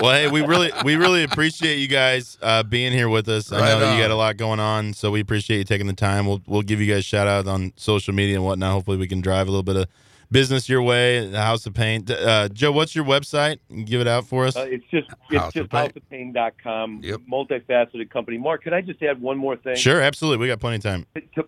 well, 0.00 0.12
hey, 0.12 0.28
we 0.28 0.42
really 0.42 0.70
we 0.84 0.96
really 0.96 1.24
appreciate 1.24 1.76
you 1.76 1.88
guys 1.88 2.38
uh, 2.40 2.62
being 2.62 2.92
here 2.92 3.08
with 3.08 3.28
us. 3.28 3.52
I 3.52 3.58
Right 3.58 3.68
know 3.68 3.80
that 3.80 3.96
you 3.96 4.02
got 4.02 4.10
a 4.10 4.16
lot 4.16 4.36
going 4.36 4.60
on, 4.60 4.92
so 4.92 5.10
we 5.10 5.20
appreciate 5.20 5.58
you 5.58 5.64
taking 5.64 5.86
the 5.86 5.92
time. 5.92 6.26
We'll 6.26 6.42
we'll 6.46 6.62
give 6.62 6.80
you 6.80 6.92
guys 6.92 7.04
shout 7.04 7.26
out 7.26 7.46
on 7.48 7.72
social 7.76 8.14
media 8.14 8.36
and 8.36 8.44
whatnot. 8.44 8.72
Hopefully, 8.72 8.96
we 8.96 9.08
can 9.08 9.20
drive 9.20 9.48
a 9.48 9.50
little 9.50 9.64
bit 9.64 9.76
of 9.76 9.86
business 10.30 10.68
your 10.68 10.82
way. 10.82 11.26
The 11.26 11.40
House 11.40 11.66
of 11.66 11.74
Pain. 11.74 12.04
Uh, 12.10 12.48
Joe, 12.48 12.72
what's 12.72 12.94
your 12.94 13.04
website? 13.04 13.58
Give 13.84 14.00
it 14.00 14.06
out 14.06 14.26
for 14.26 14.46
us. 14.46 14.56
Uh, 14.56 14.66
it's 14.68 14.84
just 14.90 15.08
it's 15.30 15.40
House 15.40 15.56
of 15.56 15.70
just 15.70 15.70
Pain. 15.70 16.32
houseofpain.com. 16.34 17.00
Yep. 17.02 17.20
Multifaceted 17.30 18.10
company. 18.10 18.38
Mark, 18.38 18.62
could 18.64 18.72
I 18.72 18.80
just 18.80 19.02
add 19.02 19.20
one 19.20 19.36
more 19.36 19.56
thing? 19.56 19.76
Sure, 19.76 20.00
absolutely. 20.00 20.42
We 20.42 20.48
got 20.48 20.60
plenty 20.60 20.76
of 20.76 20.82
time. 20.82 21.06
to, 21.34 21.44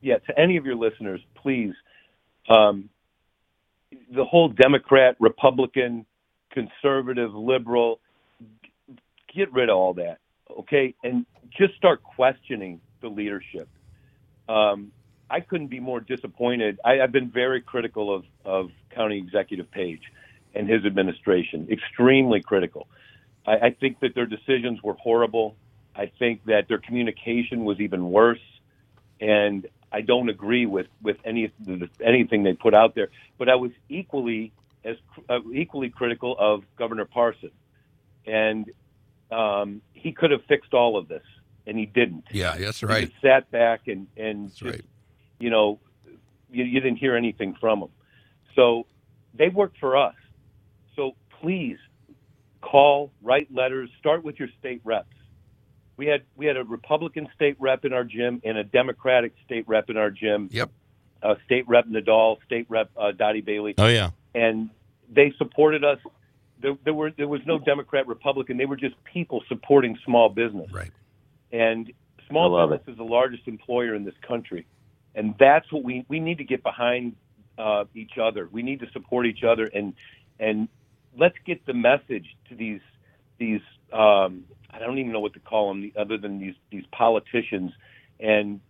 yeah, 0.00 0.18
to 0.18 0.38
any 0.38 0.56
of 0.56 0.66
your 0.66 0.76
listeners, 0.76 1.20
please, 1.34 1.74
um, 2.48 2.88
the 4.14 4.24
whole 4.24 4.48
Democrat, 4.48 5.16
Republican, 5.20 6.06
conservative, 6.50 7.34
liberal, 7.34 8.00
get 9.34 9.52
rid 9.52 9.70
of 9.70 9.76
all 9.76 9.94
that, 9.94 10.18
okay, 10.60 10.94
and 11.02 11.24
just 11.56 11.74
start 11.76 12.02
questioning 12.02 12.80
the 13.00 13.08
leadership. 13.08 13.68
Um, 14.48 14.92
I 15.32 15.40
couldn't 15.40 15.68
be 15.68 15.80
more 15.80 16.00
disappointed. 16.00 16.78
I, 16.84 17.00
I've 17.00 17.10
been 17.10 17.30
very 17.30 17.62
critical 17.62 18.14
of 18.14 18.24
of 18.44 18.70
County 18.94 19.16
Executive 19.16 19.70
Page 19.70 20.02
and 20.54 20.68
his 20.68 20.84
administration, 20.84 21.68
extremely 21.70 22.42
critical. 22.42 22.86
I, 23.46 23.52
I 23.52 23.70
think 23.70 24.00
that 24.00 24.14
their 24.14 24.26
decisions 24.26 24.82
were 24.82 24.92
horrible. 24.92 25.56
I 25.96 26.12
think 26.18 26.44
that 26.44 26.68
their 26.68 26.78
communication 26.78 27.64
was 27.64 27.80
even 27.80 28.10
worse, 28.10 28.46
and 29.20 29.66
I 29.90 30.02
don't 30.02 30.28
agree 30.28 30.66
with 30.66 30.86
with 31.00 31.16
any 31.24 31.50
anything 32.04 32.42
they 32.42 32.52
put 32.52 32.74
out 32.74 32.94
there. 32.94 33.08
But 33.38 33.48
I 33.48 33.54
was 33.54 33.70
equally 33.88 34.52
as 34.84 34.96
uh, 35.30 35.40
equally 35.54 35.88
critical 35.88 36.36
of 36.38 36.64
Governor 36.76 37.06
Parson, 37.06 37.52
and 38.26 38.70
um, 39.30 39.80
he 39.94 40.12
could 40.12 40.30
have 40.30 40.44
fixed 40.44 40.74
all 40.74 40.98
of 40.98 41.08
this, 41.08 41.24
and 41.66 41.78
he 41.78 41.86
didn't. 41.86 42.24
Yeah, 42.30 42.56
that's 42.56 42.80
He 42.80 42.86
right. 42.86 43.08
just 43.08 43.22
sat 43.22 43.50
back 43.50 43.88
and 43.88 44.08
and 44.16 44.52
right. 44.62 44.82
You 45.42 45.50
know, 45.50 45.80
you, 46.52 46.62
you 46.64 46.80
didn't 46.80 46.98
hear 46.98 47.16
anything 47.16 47.56
from 47.60 47.80
them. 47.80 47.88
So 48.54 48.86
they 49.34 49.48
worked 49.48 49.78
for 49.78 49.96
us. 49.96 50.14
So 50.94 51.16
please 51.40 51.78
call, 52.60 53.10
write 53.22 53.52
letters, 53.52 53.90
start 53.98 54.22
with 54.22 54.38
your 54.38 54.48
state 54.60 54.80
reps. 54.84 55.08
We 55.96 56.06
had 56.06 56.22
we 56.36 56.46
had 56.46 56.56
a 56.56 56.64
Republican 56.64 57.28
state 57.34 57.56
rep 57.58 57.84
in 57.84 57.92
our 57.92 58.04
gym 58.04 58.40
and 58.44 58.56
a 58.56 58.64
Democratic 58.64 59.32
state 59.44 59.64
rep 59.68 59.90
in 59.90 59.96
our 59.96 60.10
gym. 60.10 60.48
Yep. 60.52 60.70
Uh, 61.22 61.34
state 61.44 61.68
rep 61.68 61.86
Nadal, 61.86 62.36
state 62.46 62.66
rep 62.68 62.90
uh, 62.96 63.12
Dottie 63.12 63.40
Bailey, 63.42 63.74
Oh 63.78 63.86
yeah. 63.88 64.10
and 64.34 64.70
they 65.12 65.32
supported 65.38 65.84
us. 65.84 65.98
There, 66.60 66.76
there 66.84 66.94
were 66.94 67.10
there 67.10 67.28
was 67.28 67.40
no 67.46 67.58
Democrat 67.58 68.06
Republican. 68.06 68.56
They 68.56 68.66
were 68.66 68.76
just 68.76 68.94
people 69.04 69.42
supporting 69.48 69.98
small 70.04 70.28
business 70.28 70.70
Right. 70.72 70.90
and 71.52 71.92
small 72.28 72.48
business 72.68 72.88
is 72.88 72.96
the 72.96 73.04
largest 73.04 73.46
employer 73.46 73.94
in 73.94 74.04
this 74.04 74.14
country, 74.26 74.66
and 75.14 75.34
that's 75.38 75.70
what 75.72 75.84
we 75.84 76.04
we 76.08 76.20
need 76.20 76.38
to 76.38 76.44
get 76.44 76.62
behind 76.62 77.16
uh, 77.58 77.84
each 77.94 78.18
other. 78.20 78.48
We 78.50 78.62
need 78.62 78.80
to 78.80 78.90
support 78.92 79.26
each 79.26 79.44
other, 79.44 79.64
and 79.66 79.94
and 80.38 80.68
let's 81.18 81.36
get 81.46 81.64
the 81.66 81.74
message 81.74 82.26
to 82.48 82.54
these 82.54 82.80
these 83.38 83.60
um, 83.92 84.44
I 84.70 84.78
don't 84.78 84.98
even 84.98 85.12
know 85.12 85.20
what 85.20 85.34
to 85.34 85.40
call 85.40 85.68
them 85.68 85.92
other 85.98 86.18
than 86.18 86.38
these 86.38 86.54
these 86.70 86.84
politicians, 86.92 87.72
and 88.20 88.60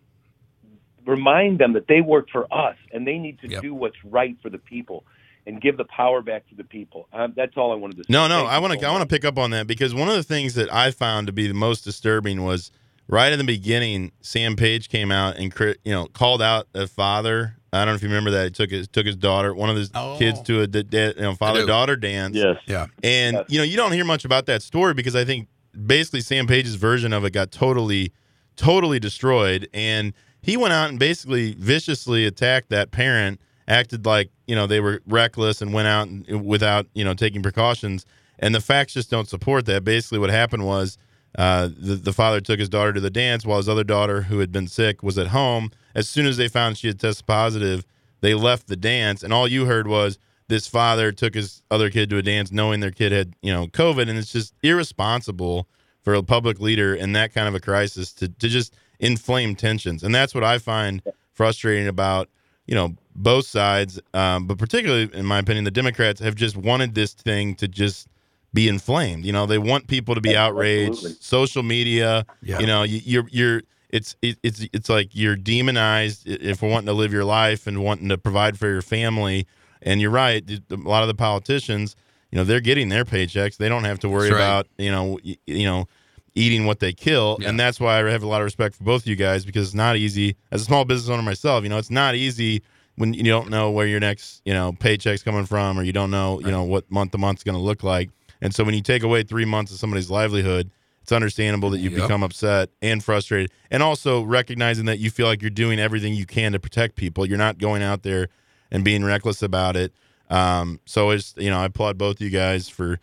remind 1.05 1.59
them 1.59 1.73
that 1.73 1.87
they 1.87 2.01
work 2.01 2.27
for 2.31 2.51
us 2.53 2.77
and 2.91 3.05
they 3.05 3.17
need 3.17 3.39
to 3.41 3.49
Yep. 3.49 3.61
do 3.61 3.73
what's 3.73 3.97
right 4.05 4.37
for 4.41 4.49
the 4.49 4.57
people 4.57 5.03
and 5.45 5.61
give 5.61 5.75
the 5.75 5.83
power 5.85 6.21
back 6.21 6.47
to 6.49 6.55
the 6.55 6.63
people. 6.63 7.07
Um, 7.11 7.33
that's 7.35 7.57
all 7.57 7.73
I 7.73 7.75
wanted 7.75 7.97
to 7.97 8.03
say. 8.03 8.13
No, 8.13 8.27
no, 8.27 8.39
Thank 8.39 8.49
I 8.51 8.59
want 8.59 8.79
to 8.79 8.87
I 8.87 8.91
want 8.91 9.01
to 9.01 9.13
pick 9.13 9.25
up 9.25 9.37
on 9.37 9.51
that 9.51 9.67
because 9.67 9.93
one 9.93 10.07
of 10.07 10.15
the 10.15 10.23
things 10.23 10.53
that 10.55 10.73
I 10.73 10.91
found 10.91 11.27
to 11.27 11.33
be 11.33 11.47
the 11.47 11.53
most 11.53 11.81
disturbing 11.81 12.43
was 12.43 12.71
right 13.07 13.31
in 13.31 13.37
the 13.37 13.43
beginning. 13.45 14.11
Sam 14.21 14.55
Page 14.55 14.89
came 14.89 15.11
out 15.11 15.37
and 15.37 15.53
you 15.83 15.91
know 15.91 16.05
called 16.07 16.41
out 16.41 16.67
a 16.73 16.87
father. 16.87 17.55
I 17.71 17.79
don't 17.79 17.87
know 17.87 17.95
if 17.95 18.03
you 18.03 18.09
remember 18.09 18.31
that. 18.31 18.43
He 18.45 18.49
took 18.51 18.69
his 18.71 18.87
took 18.87 19.05
his 19.05 19.15
daughter, 19.15 19.53
one 19.53 19.69
of 19.69 19.75
his 19.75 19.89
Oh. 19.95 20.15
kids, 20.19 20.41
to 20.43 20.61
a 20.61 20.67
da- 20.67 20.83
da- 20.83 21.13
you 21.15 21.21
know, 21.21 21.35
father 21.35 21.65
daughter 21.65 21.95
dance. 21.95 22.35
Yes. 22.35 22.57
Yeah. 22.67 22.87
And 23.03 23.37
Yes. 23.37 23.45
you 23.49 23.57
know, 23.57 23.63
you 23.63 23.77
don't 23.77 23.91
hear 23.93 24.05
much 24.05 24.25
about 24.25 24.45
that 24.45 24.61
story 24.61 24.93
because 24.93 25.15
I 25.15 25.25
think 25.25 25.47
basically 25.85 26.21
Sam 26.21 26.45
Page's 26.47 26.75
version 26.75 27.13
of 27.13 27.25
it 27.25 27.31
got 27.31 27.51
totally, 27.51 28.11
totally 28.55 28.99
destroyed. 28.99 29.67
And 29.73 30.13
he 30.41 30.55
went 30.57 30.73
out 30.73 30.89
and 30.89 30.99
basically 30.99 31.53
viciously 31.57 32.25
attacked 32.25 32.69
that 32.69 32.91
parent, 32.91 33.39
acted 33.67 34.05
like 34.05 34.29
you 34.45 34.55
know 34.55 34.67
they 34.67 34.79
were 34.79 35.01
reckless 35.07 35.61
and 35.61 35.73
went 35.73 35.87
out 35.87 36.07
and, 36.07 36.45
without 36.45 36.85
you 36.93 37.03
know 37.03 37.13
taking 37.15 37.41
precautions. 37.41 38.05
And 38.39 38.53
the 38.53 38.61
facts 38.61 38.93
just 38.93 39.09
don't 39.09 39.27
support 39.27 39.65
that. 39.67 39.83
Basically, 39.83 40.19
what 40.19 40.29
happened 40.29 40.65
was 40.65 40.97
uh, 41.37 41.69
the 41.75 41.95
the 41.95 42.13
father 42.13 42.39
took 42.39 42.59
his 42.59 42.69
daughter 42.69 42.93
to 42.93 42.99
the 42.99 43.09
dance 43.09 43.45
while 43.45 43.57
his 43.57 43.69
other 43.69 43.83
daughter, 43.83 44.23
who 44.23 44.39
had 44.39 44.51
been 44.51 44.67
sick, 44.67 45.01
was 45.01 45.17
at 45.17 45.27
home. 45.27 45.71
As 45.95 46.07
soon 46.07 46.25
as 46.25 46.37
they 46.37 46.47
found 46.47 46.77
she 46.77 46.87
had 46.87 46.99
tested 46.99 47.25
positive, 47.25 47.85
they 48.21 48.33
left 48.33 48.67
the 48.67 48.75
dance, 48.75 49.23
and 49.23 49.33
all 49.33 49.47
you 49.47 49.65
heard 49.65 49.87
was 49.87 50.19
this 50.47 50.67
father 50.67 51.11
took 51.11 51.33
his 51.33 51.63
other 51.71 51.89
kid 51.89 52.09
to 52.09 52.17
a 52.17 52.21
dance 52.21 52.51
knowing 52.51 52.79
their 52.79 52.91
kid 52.91 53.11
had 53.11 53.33
you 53.41 53.51
know 53.51 53.67
covid. 53.67 54.09
And 54.09 54.17
it's 54.17 54.31
just 54.31 54.53
irresponsible 54.61 55.67
for 56.03 56.13
a 56.13 56.23
public 56.23 56.59
leader 56.59 56.93
in 56.93 57.13
that 57.13 57.33
kind 57.33 57.47
of 57.47 57.55
a 57.55 57.59
crisis 57.59 58.13
to, 58.13 58.27
to 58.27 58.47
just 58.47 58.75
inflame 58.99 59.55
tensions. 59.55 60.03
And 60.03 60.13
that's 60.13 60.35
what 60.35 60.43
i 60.43 60.57
find 60.59 61.01
frustrating 61.33 61.87
about 61.87 62.29
you 62.67 62.75
know 62.75 62.95
both 63.15 63.45
sides. 63.45 63.99
Um, 64.13 64.47
but 64.47 64.57
particularly 64.57 65.09
in 65.13 65.25
my 65.25 65.39
opinion 65.39 65.63
the 65.63 65.71
democrats 65.71 66.19
have 66.19 66.35
just 66.35 66.55
wanted 66.55 66.93
this 66.93 67.13
thing 67.13 67.55
to 67.55 67.67
just 67.67 68.07
be 68.53 68.67
inflamed 68.67 69.25
you 69.25 69.31
know 69.33 69.45
they 69.45 69.57
want 69.57 69.87
people 69.87 70.13
to 70.15 70.21
be 70.21 70.35
outraged 70.35 70.91
Absolutely. 70.93 71.17
social 71.21 71.63
media 71.63 72.25
Yeah. 72.41 72.59
you 72.59 72.67
know 72.67 72.83
you, 72.83 73.01
you're 73.03 73.27
you're 73.31 73.61
it's 73.89 74.15
it, 74.21 74.37
it's 74.43 74.65
it's 74.73 74.89
like 74.89 75.09
you're 75.13 75.35
demonized 75.35 76.27
if 76.27 76.61
we're 76.61 76.69
wanting 76.69 76.87
to 76.87 76.93
live 76.93 77.13
your 77.13 77.25
life 77.25 77.67
and 77.67 77.83
wanting 77.83 78.09
to 78.09 78.17
provide 78.17 78.57
for 78.57 78.67
your 78.67 78.81
family 78.81 79.45
and 79.83 79.99
you're 80.01 80.09
right. 80.09 80.43
A 80.71 80.75
lot 80.75 81.03
of 81.03 81.07
the 81.07 81.13
politicians, 81.13 81.95
you 82.31 82.37
know, 82.37 82.43
they're 82.43 82.61
getting 82.61 82.89
their 82.89 83.03
paychecks. 83.05 83.57
They 83.57 83.67
don't 83.69 83.83
have 83.83 83.99
to 83.99 84.09
worry 84.09 84.31
right. 84.31 84.37
about, 84.37 84.67
you 84.77 84.89
know, 84.89 85.19
y- 85.23 85.35
you 85.45 85.65
know, 85.65 85.87
eating 86.35 86.65
what 86.65 86.79
they 86.79 86.93
kill. 86.93 87.37
Yeah. 87.39 87.49
And 87.49 87.59
that's 87.59 87.79
why 87.79 87.99
I 87.99 88.09
have 88.09 88.23
a 88.23 88.27
lot 88.27 88.41
of 88.41 88.45
respect 88.45 88.75
for 88.75 88.83
both 88.83 89.01
of 89.03 89.07
you 89.07 89.15
guys 89.15 89.45
because 89.45 89.67
it's 89.67 89.75
not 89.75 89.95
easy. 89.97 90.35
As 90.51 90.61
a 90.61 90.65
small 90.65 90.85
business 90.85 91.09
owner 91.09 91.21
myself, 91.21 91.63
you 91.63 91.69
know, 91.69 91.77
it's 91.77 91.91
not 91.91 92.15
easy 92.15 92.63
when 92.95 93.13
you 93.13 93.23
don't 93.23 93.49
know 93.49 93.69
where 93.71 93.85
your 93.85 93.99
next, 93.99 94.41
you 94.45 94.53
know, 94.53 94.71
paycheck's 94.73 95.21
coming 95.21 95.45
from 95.45 95.77
or 95.77 95.83
you 95.83 95.93
don't 95.93 96.09
know, 96.11 96.39
you 96.39 96.49
know, 96.49 96.63
what 96.63 96.89
month 96.89 97.11
to 97.11 97.17
month's 97.17 97.43
going 97.43 97.55
to 97.57 97.61
look 97.61 97.83
like. 97.83 98.09
And 98.43 98.53
so 98.53 98.63
when 98.63 98.75
you 98.75 98.81
take 98.81 99.01
away 99.03 99.23
three 99.23 99.45
months 99.45 99.71
of 99.71 99.79
somebody's 99.79 100.11
livelihood, 100.11 100.69
it's 101.01 101.11
understandable 101.11 101.69
that 101.71 101.79
you 101.79 101.89
Yep. 101.89 102.01
become 102.01 102.23
upset 102.23 102.69
and 102.81 103.03
frustrated. 103.03 103.51
And 103.71 103.81
also 103.81 104.21
recognizing 104.21 104.85
that 104.85 104.99
you 104.99 105.09
feel 105.09 105.27
like 105.27 105.41
you're 105.41 105.49
doing 105.49 105.79
everything 105.79 106.13
you 106.13 106.25
can 106.25 106.51
to 106.51 106.59
protect 106.59 106.95
people. 106.95 107.25
You're 107.25 107.37
not 107.37 107.57
going 107.57 107.81
out 107.81 108.03
there 108.03 108.27
and 108.71 108.83
being 108.83 109.03
reckless 109.03 109.41
about 109.41 109.75
it. 109.75 109.93
Um, 110.29 110.79
so 110.85 111.09
it's 111.09 111.33
you 111.37 111.49
know 111.49 111.59
I 111.59 111.65
applaud 111.65 111.97
both 111.97 112.21
you 112.21 112.29
guys 112.29 112.69
for 112.69 112.99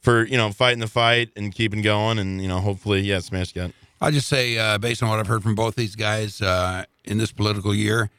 for 0.00 0.24
you 0.24 0.36
know 0.36 0.50
fighting 0.52 0.80
the 0.80 0.88
fight 0.88 1.30
and 1.36 1.54
keeping 1.54 1.82
going 1.82 2.18
and 2.18 2.40
you 2.42 2.48
know 2.48 2.58
hopefully 2.60 3.00
yeah 3.00 3.20
smash 3.20 3.52
got 3.52 3.70
I'll 4.00 4.10
just 4.10 4.28
say, 4.28 4.58
uh, 4.58 4.76
based 4.76 5.02
on 5.02 5.08
what 5.08 5.18
I've 5.18 5.26
heard 5.26 5.42
from 5.42 5.54
both 5.54 5.74
these 5.74 5.96
guys 5.96 6.42
uh, 6.42 6.84
in 7.04 7.16
this 7.16 7.32
political 7.32 7.74
year, 7.74 8.10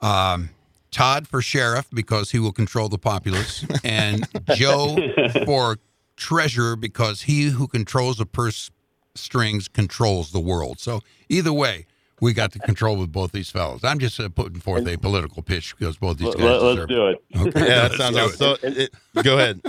um, 0.00 0.48
Todd 0.90 1.28
for 1.28 1.42
sheriff 1.42 1.86
because 1.92 2.30
he 2.30 2.38
will 2.38 2.52
control 2.52 2.88
the 2.88 2.96
populace, 2.96 3.62
and 3.84 4.26
Joe 4.56 4.96
for 5.44 5.76
treasurer 6.18 6.76
because 6.76 7.22
he 7.22 7.44
who 7.44 7.66
controls 7.66 8.18
the 8.18 8.26
purse 8.26 8.70
strings 9.14 9.68
controls 9.68 10.32
the 10.32 10.40
world. 10.40 10.78
So 10.78 11.00
either 11.28 11.52
way, 11.52 11.86
we 12.20 12.32
got 12.32 12.52
the 12.52 12.58
control 12.58 12.96
with 12.96 13.10
both 13.12 13.32
these 13.32 13.48
fellows. 13.50 13.84
I'm 13.84 13.98
just 13.98 14.18
uh, 14.20 14.28
putting 14.28 14.60
forth 14.60 14.86
a 14.86 14.96
political 14.98 15.42
pitch 15.42 15.76
because 15.78 15.96
both 15.96 16.18
these 16.18 16.34
guys. 16.34 16.44
Let, 16.44 16.52
guys 16.60 16.62
us 16.62 16.74
deserve 16.74 16.88
do 16.88 17.06
it. 17.08 17.18
Okay, 17.36 17.60
yeah 17.68 17.88
that 17.88 17.92
sounds 17.92 18.16
awesome. 18.16 18.56
it. 18.62 18.92
so 18.92 19.18
it, 19.18 19.24
go 19.24 19.38
ahead 19.38 19.60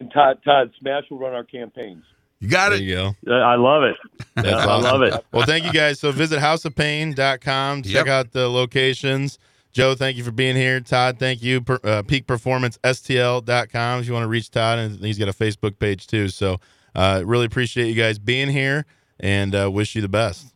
And 0.00 0.10
Todd, 0.14 0.38
Todd, 0.44 0.72
Smash 0.80 1.04
will 1.10 1.18
run 1.18 1.34
our 1.34 1.44
campaigns. 1.44 2.04
You 2.40 2.48
got 2.48 2.70
there 2.70 2.78
it. 2.78 2.84
you 2.84 2.94
go 3.26 3.34
I 3.34 3.56
love 3.56 3.82
it. 3.82 3.96
That's 4.36 4.48
I 4.66 4.76
love 4.80 5.02
it. 5.02 5.12
well 5.32 5.44
thank 5.44 5.64
you 5.66 5.72
guys 5.72 6.00
so 6.00 6.10
visit 6.10 6.38
houseofpain.com 6.40 7.82
check 7.82 7.92
Yep. 7.92 8.06
out 8.06 8.32
the 8.32 8.48
locations 8.48 9.38
Joe, 9.72 9.94
thank 9.94 10.16
you 10.16 10.24
for 10.24 10.32
being 10.32 10.56
here. 10.56 10.80
Todd, 10.80 11.18
thank 11.18 11.42
you. 11.42 11.60
Per, 11.60 11.74
uh, 11.84 12.02
peakperformancestl.com 12.02 14.00
if 14.00 14.06
you 14.06 14.12
want 14.12 14.24
to 14.24 14.28
reach 14.28 14.50
Todd, 14.50 14.78
and 14.78 14.98
he's 14.98 15.18
got 15.18 15.28
a 15.28 15.32
Facebook 15.32 15.78
page 15.78 16.06
too. 16.06 16.28
So, 16.28 16.58
uh, 16.94 17.22
really 17.24 17.46
appreciate 17.46 17.86
you 17.88 17.94
guys 17.94 18.18
being 18.18 18.48
here, 18.48 18.84
and 19.20 19.54
uh, 19.54 19.70
wish 19.70 19.94
you 19.94 20.02
the 20.02 20.08
best. 20.08 20.52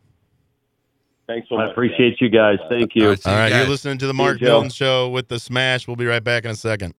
Thanks 1.27 1.49
so 1.49 1.55
much. 1.55 1.69
I 1.69 1.71
appreciate 1.71 2.21
you 2.21 2.29
guys. 2.29 2.59
Thank 2.69 2.93
you. 2.93 3.03
All 3.03 3.09
right, 3.09 3.19
see 3.19 3.29
All 3.29 3.49
you 3.49 3.55
you're 3.55 3.67
listening 3.67 3.97
to 3.99 4.07
the 4.07 4.13
Mark 4.13 4.39
Joe. 4.39 4.45
Milton 4.45 4.69
Show 4.69 5.09
with 5.09 5.27
the 5.27 5.39
Smash. 5.39 5.87
We'll 5.87 5.95
be 5.95 6.05
right 6.05 6.23
back 6.23 6.45
in 6.45 6.51
a 6.51 6.55
second. 6.55 6.93